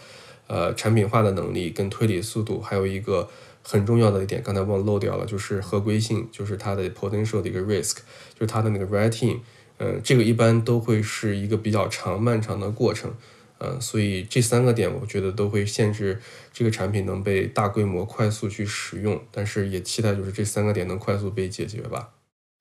[0.48, 3.30] 呃产品化的能力跟推理速度，还有一个。
[3.64, 7.98] 很重要的一点，刚才忘漏掉了，就是合规性，就是它的 potential 的一个 risk，
[8.34, 9.40] 就是它的那个 writing，
[9.78, 13.14] 嗯，这个一般都会是一个比较长漫长的过程，
[13.60, 16.20] 嗯，所以这三个点我觉得都会限制
[16.52, 22.10] 这个产品能被大规模快速去使用，但是也期待就是这三个点能快速被解决吧。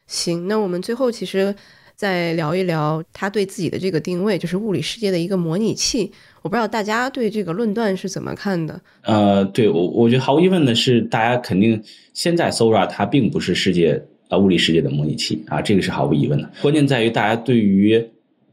[0.07, 1.57] 行，那我们最后其实。
[1.97, 6.15] 再聊一聊他对自己的这个定位，就是物理世界的一个模拟器。
[6.43, 8.81] 我不知道大家对这个论断是怎么看的？
[9.03, 11.83] 呃，对我，我觉得毫无疑问的是，大家肯定
[12.15, 16.51] 现在 Sora 它并不是世界呃物理世界的模拟器啊，这个是毫无疑问的。
[16.63, 18.03] 关键在于大家对于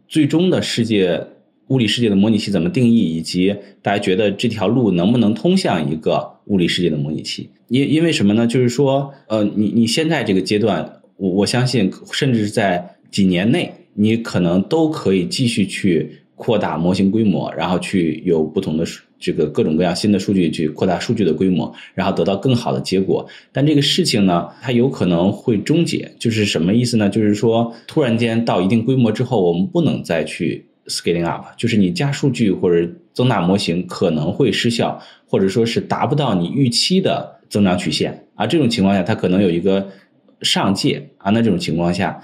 [0.08, 1.22] 最终的世界
[1.68, 7.50] 物理世界的模拟器怎么定义，以及大家觉得这条路能不能通向一个物理世界的模拟器。
[7.70, 8.48] 因因为什么呢？
[8.48, 18.86] 就是说，呃，你你现在这个阶段，我我相信，甚至是在几年内，你可能都可以继续去扩大模型规模，然后去有不同的
[19.20, 23.28] 这个各种各样新的数据去扩大数据的规模，然后得到更好的结果。
[23.52, 27.10] 但这个事情呢，它有可能会终结，就是什么意思呢？
[27.10, 37.36] 就是说，突然间到一定规模之后，我们不能再去 scaling up，就是你加数据或者增大模型可能会失效，或者说是达不到你预期的。
[37.50, 39.88] 增长曲线啊，这种情况下它可能有一个
[40.42, 42.22] 上界啊，那这种情况下，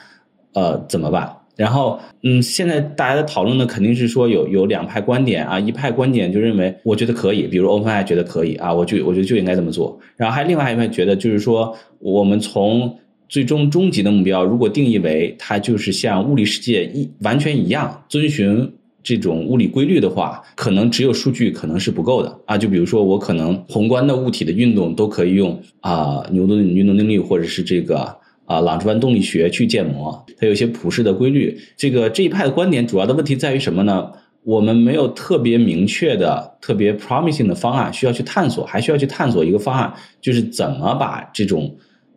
[0.51, 1.33] 呃，怎么办？
[1.55, 9.99] 然后，嗯，现在大家的讨论呢，肯定是说有有两派观点啊，一派观点就认为我觉得可以，比如 OpenAI 觉得可以啊，我就我觉得就应该这么做。
[10.17, 12.97] 然后还另外一派觉得就是说，我们从
[13.29, 18.71] 最终终极的目标，如果定义为它就是像物理世界一完全一样遵循。
[19.05, 22.57] 这种物理规律的话，可能只有数据可能是不够的啊。
[22.57, 28.15] 就比如说，我可能宏观的物体的运动都可以用啊牛顿运动定律或者是这个
[28.45, 31.57] 啊朗之万动力学去建模，它有一些普世的规律。
[31.77, 34.11] 这个这一派的观点主要的问题在于什么呢？
[34.43, 41.73] 我们没有特别明确的、特别 promising 的方案需要去探索，还需要去探索一个方案，就是怎么把这种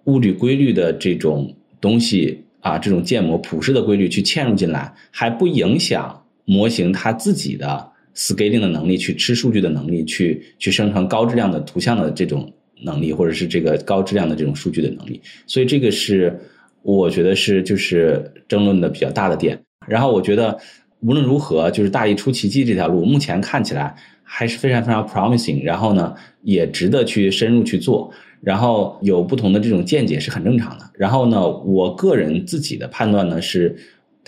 [0.06, 6.20] 物理规律的这种东西啊，这种建模普世的规律去嵌入进来，还不影响。
[6.48, 12.52] 模型它自己的 scaling 的能力，去吃数据的能力，去去生成高质量的图像的这种
[12.82, 15.20] 能力，或者是这个高质量的这种数据的能力。
[15.46, 16.38] 所以这个是
[16.82, 19.58] 我觉得是就是争论的比较大的点。
[19.86, 20.58] 然后我觉得
[21.00, 25.62] 无论如何，就是大力出奇迹这条路，目前看起来还是非常非常 promising。
[25.62, 28.10] 然后呢，也值得去深入去做。
[28.40, 30.90] 然后有不同的这种见解是很正常的。
[30.94, 33.76] 然后呢，我个人自己的判断呢是。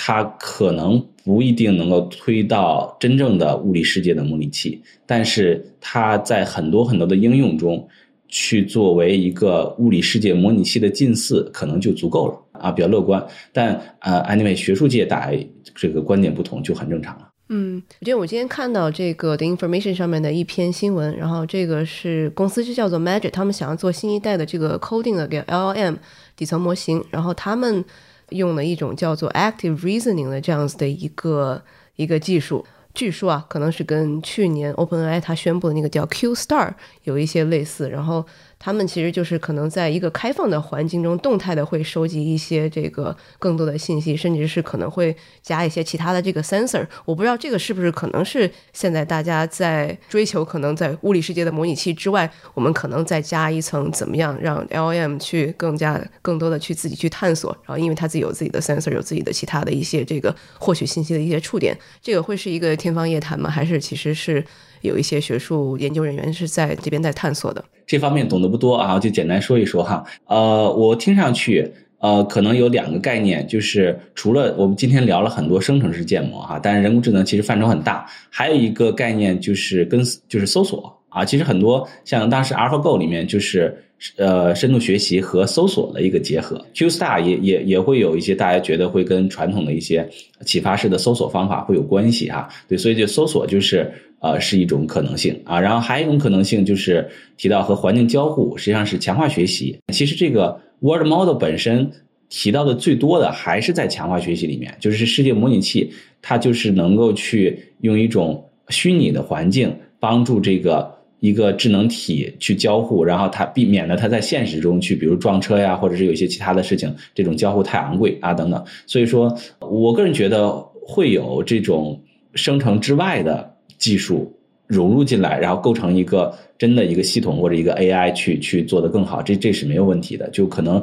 [0.00, 7.88] 它可能不一定能够推到真正的物理世界的模拟器，但是它在很多很多的应用中，
[8.28, 13.24] 去作为一个物理世界模拟器的近似，可能就足够了啊，比较乐观。
[13.52, 15.38] 但呃，anyway，学术界大家
[15.74, 17.28] 这个观点不同就很正常了。
[17.48, 25.96] 嗯，我觉得我今天看到这个 The Information 上面的一篇新闻，然后这个是公司就叫做 Magic，他们想要做新一代的这个 coding 的 LLM
[26.36, 27.84] 底层模型，然后他们。
[28.32, 31.62] 用了一种叫做 active reasoning 的这样子的一个
[31.96, 32.62] 一个技术，
[32.94, 36.72] 据说啊，可能是跟去年 OpenAI 它宣布的那个叫 Q Star
[37.04, 38.26] 有一些类似，然后。
[38.58, 46.86] 他们其实就是可能在一个开放的环境中，动态的会收集一些这个更多的信息，甚至是可能会加一些其他的这个 sensor。
[47.04, 57.56] 我不知道这个是不是可能是现在大家在追求，可能在物理世界的模拟器之外，我们可能再加一层，怎么样让 LM 去更加更多的去自己去探索。
[57.64, 63.48] 然后，因为它自己有自己的 sensor，有自己的其他的一些这个获取信息的一些触点，这个会是一个天方夜谭吗？
[63.48, 64.44] 还是其实是？
[64.82, 70.04] 有一些学术研究人员是在这边在探索的，这方面懂得不多啊，就简单说一说哈。
[70.26, 83.84] 呃，我听上去，呃，可能有两个概念，就是除了我们今天聊了很多生成式建模哈，但是人工智能其实范畴很大，还有一个概念就是跟就是搜索啊，其实很多像当时 AlphaGo 里面就是。
[84.16, 90.08] 呃，深度学习和搜索的一个结合，Q Star 也也也会有一些大家觉得会跟传统的一些
[90.46, 92.48] 启发式的搜索方法会有关系哈。
[92.68, 95.60] 对，所以就搜索就是呃是一种可能性啊。
[95.60, 99.78] 然后还有一种可能性就是提到和环境交互，实际上是强化学习。
[99.92, 101.90] 其实这个 Word Model 本身
[102.28, 105.92] 提到的最多的还是在强化学习里面，就是世界模拟器，
[106.22, 110.96] 它就是能够去用一种虚拟的环境帮助这个。
[111.20, 118.64] 一个智能体去交互，然后它避免了它在现实中去，比如撞车呀，或者是有一些其他的事情，这种交互太昂贵啊等等。
[118.86, 120.48] 所以说我个人觉得
[120.80, 122.00] 会有这种
[122.36, 124.30] 生成之外的技术
[124.66, 130.28] 融入进来，然后构成一个真的一个系统或者一个 AI 去去做得更好，这这是没有问题的。
[130.30, 130.82] 就可能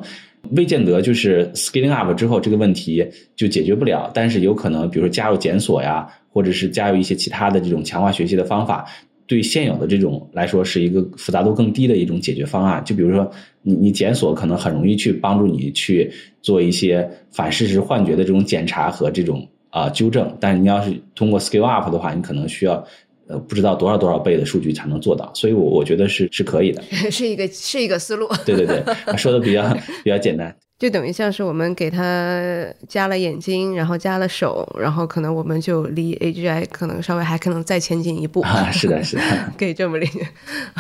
[0.52, 8.86] 未见得就是 scaling up 之后这个问题就解决不了，但是有可能比如说加入检索呀，或者是加入一些其他的这种强化学习的方法。
[9.28, 12.80] 对现有的这种来说，是一个复杂度更低的一种解决方案。
[12.86, 13.28] 就比如说，
[13.64, 16.12] 你你检索可能很容易去帮助你去
[16.44, 19.44] 做一些反事实幻觉的这种检查和这种
[19.76, 22.82] 啊纠正，但是你要是通过 scale up 的话，你可能需要
[23.28, 25.30] 呃不知道多少多少倍的数据才能做到。
[25.34, 28.26] 所以，我我觉得是是可以的， 是一个是一个思路。
[28.46, 28.82] 对对对，
[29.18, 29.70] 说的比较
[30.02, 30.56] 比较简单。
[30.80, 38.42] 就等于像是我们给他加了眼睛，然后加了手，然后可能我们就离 AGI 可能稍微还可能再前进一步。
[38.42, 39.24] 啊，是的，是的，
[39.58, 40.28] 可以这么理解。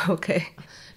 [0.10, 0.42] OK，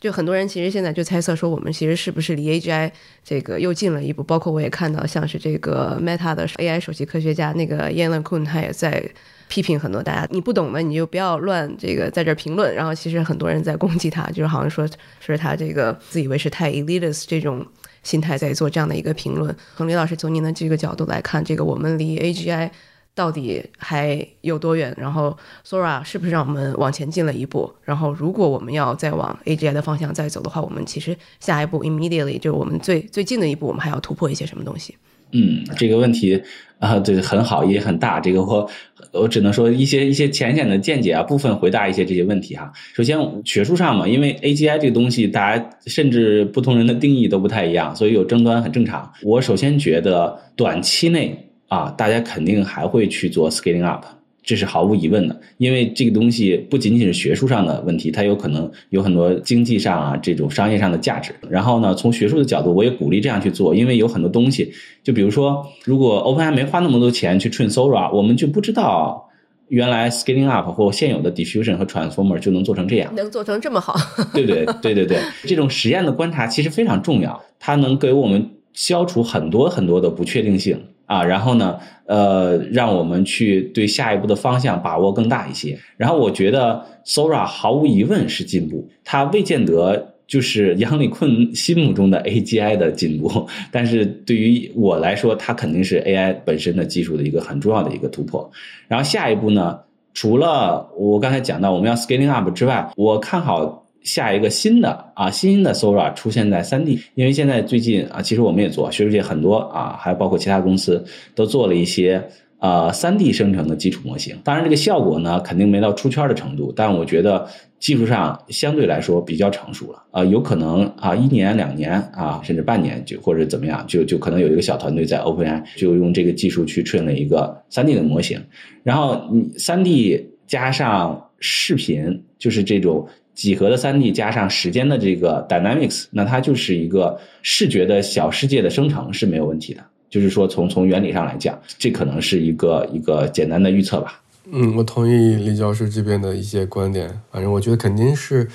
[0.01, 2.91] 就很多人其实现在就猜测说，我们其实是不是离 AGI
[3.25, 4.23] 这个又近了一步？
[4.23, 9.05] 包括我也看到，像是这个 Meta 的 AI 首席科学家那个 Yan Kun，他也在
[9.49, 12.75] 批评很多大家，你不懂的你就不要乱这个在这评论。
[12.75, 17.67] 然后其实很多人在攻击他，就是好像说说是他这个自以为是太 elitist 这种
[18.03, 19.55] 心态在做这样的一个评论。
[19.77, 22.71] 从李老师从您的这个角度来看，这个我们离 AGI。
[23.19, 24.95] 到底还有多远？
[24.97, 27.69] 然后 Sora 是不是让我们往前进了一步？
[27.83, 34.95] 然后如果我们要再往 AGI 的方向再走的话，我们其实下一步 immediately 就是我们最最近的一步，我们还要突破一些什么东西？
[35.33, 36.41] 嗯，这个问题
[36.79, 38.21] 啊，对，很好，也很大。
[38.21, 38.71] 这个我
[39.13, 42.73] 我只能说一些一些浅显的见解啊，部分回答一些这些问题哈。
[42.95, 49.13] 首先学术上嘛，因为 AGI 这个东西，大家甚至不同人的定义都不太一样，所以有争端很正常。
[49.25, 51.45] 我首先觉得短期内。
[51.69, 54.05] 啊，大家肯定还会去做 scaling up，
[54.43, 61.35] 这是毫无疑问的，因为这个东西不仅仅是学术上的问题，它有可能有很多经济上啊这种商业上的价值。
[61.51, 69.29] 然后呢，从学术的角度，我也鼓励这样去做，因为有很多东西，就比如说，如果 OpenAI 没花那么多钱去 train Sora，我们就不知道
[69.69, 73.95] 原来 scaling up 或现有的 diffusion 和 transformer 就能做成这样，能做成这么好。
[74.33, 80.81] 对对对对对， 这种实验的观察其实非常重要，它能给我们消除很多很多的不确定性。
[81.09, 85.77] 啊，然后呢，呃，让我们去对下一步的方向把握更大一些。
[85.97, 98.49] 然后我觉得 Sora 毫无疑问是进步，它未见得就是杨立坤心目中的 AGI 的进步，但是对于我来说，它肯定是 AI 本身的技术的一个很重要的一个突破。
[98.87, 99.81] 然后下一步呢，
[100.13, 103.87] 除了我刚才讲到我们要 scaling up 之外，我看好。
[104.09, 111.05] 下一个新的啊，新的 Sora 出现在三 D，因为现在最近啊，其实我们也做，学术界很多啊，还包括其他公司
[111.35, 112.27] 都做了一些
[112.59, 114.35] 呃三 D 生成的基础模型。
[114.43, 117.47] 当然，这个效果呢，肯定没到出圈的程度，但我觉得
[117.79, 128.41] 技术上相对来说比较成熟了啊，有可能啊一年两年啊，甚至半年就或者怎么样，就就可能有一个小团队在 OpenAI 就用这个技术去 train 了一个三 D 的模型，
[128.83, 133.07] 然后你三 D 加上视频，就是这种。
[133.39, 139.81] 几何的三 D 加上时间的这个 dynamics，那它就是一个视觉的小世界的生成是没有问题的。
[140.11, 144.21] 就是说，从从原理上来讲，这可能是一个一个简单的预测吧。
[144.51, 147.09] 嗯，我同意李教授这边的一些观点。
[147.31, 148.49] 反正我觉得肯定是，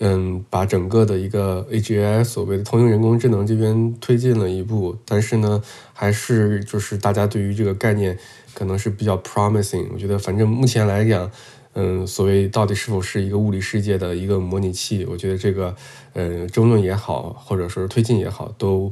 [0.00, 4.94] 嗯，把整个的一个 AGI 所谓的通用人工智能这边推进了一步。
[5.06, 5.62] 但是呢，
[5.94, 8.18] 还是就是大家对于这个概念
[8.52, 9.86] 可能是比较 promising。
[9.94, 11.30] 我觉得反正目前来讲。
[11.78, 15.76] 嗯，所谓到底是否是一个物理世界的一个模拟器，我觉得这个，
[16.14, 18.90] 呃，争论也好，或者说是推进也好，都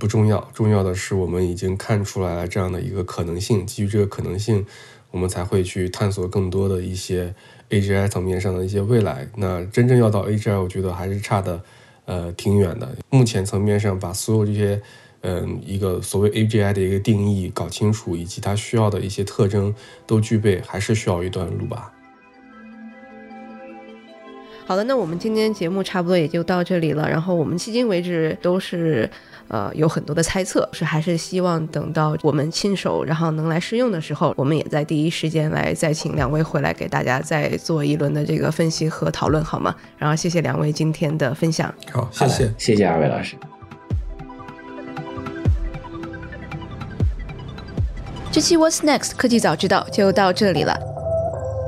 [0.00, 0.50] 不重要。
[0.52, 4.66] 重要的是我们已经看出来了这样的一个可能性，基于这个可能性，
[5.12, 7.32] 我们才会去探索更多的一些
[7.70, 9.28] AGI 层面上的一些未来。
[9.36, 11.62] 那真正要到 AGI，我觉得还是差的，
[12.04, 12.96] 呃，挺远的。
[13.10, 14.82] 目前层面上把所有这些，
[15.20, 19.72] 嗯，一个所谓 AGI 的一个定义搞清楚，以及它需要的一些特征
[20.04, 21.92] 都具备，还是需要一段路吧。
[24.66, 27.06] 好的，那我们今天节目差不多也就到这里了。
[27.08, 29.08] 然后我们迄今为止都是，
[29.48, 39.74] 呃，有很多的猜测，是还是希望等到我们亲手然后能来试用的时候，我们也在第一时间来再请两位回来给大家再做一轮的这个分析和讨论，好吗？
[39.98, 41.72] 然后谢谢两位今天的分享。
[41.92, 43.36] 好，谢谢，谢谢二位老师。
[48.32, 50.93] 这期 What's Next 科技早知道就到这里了。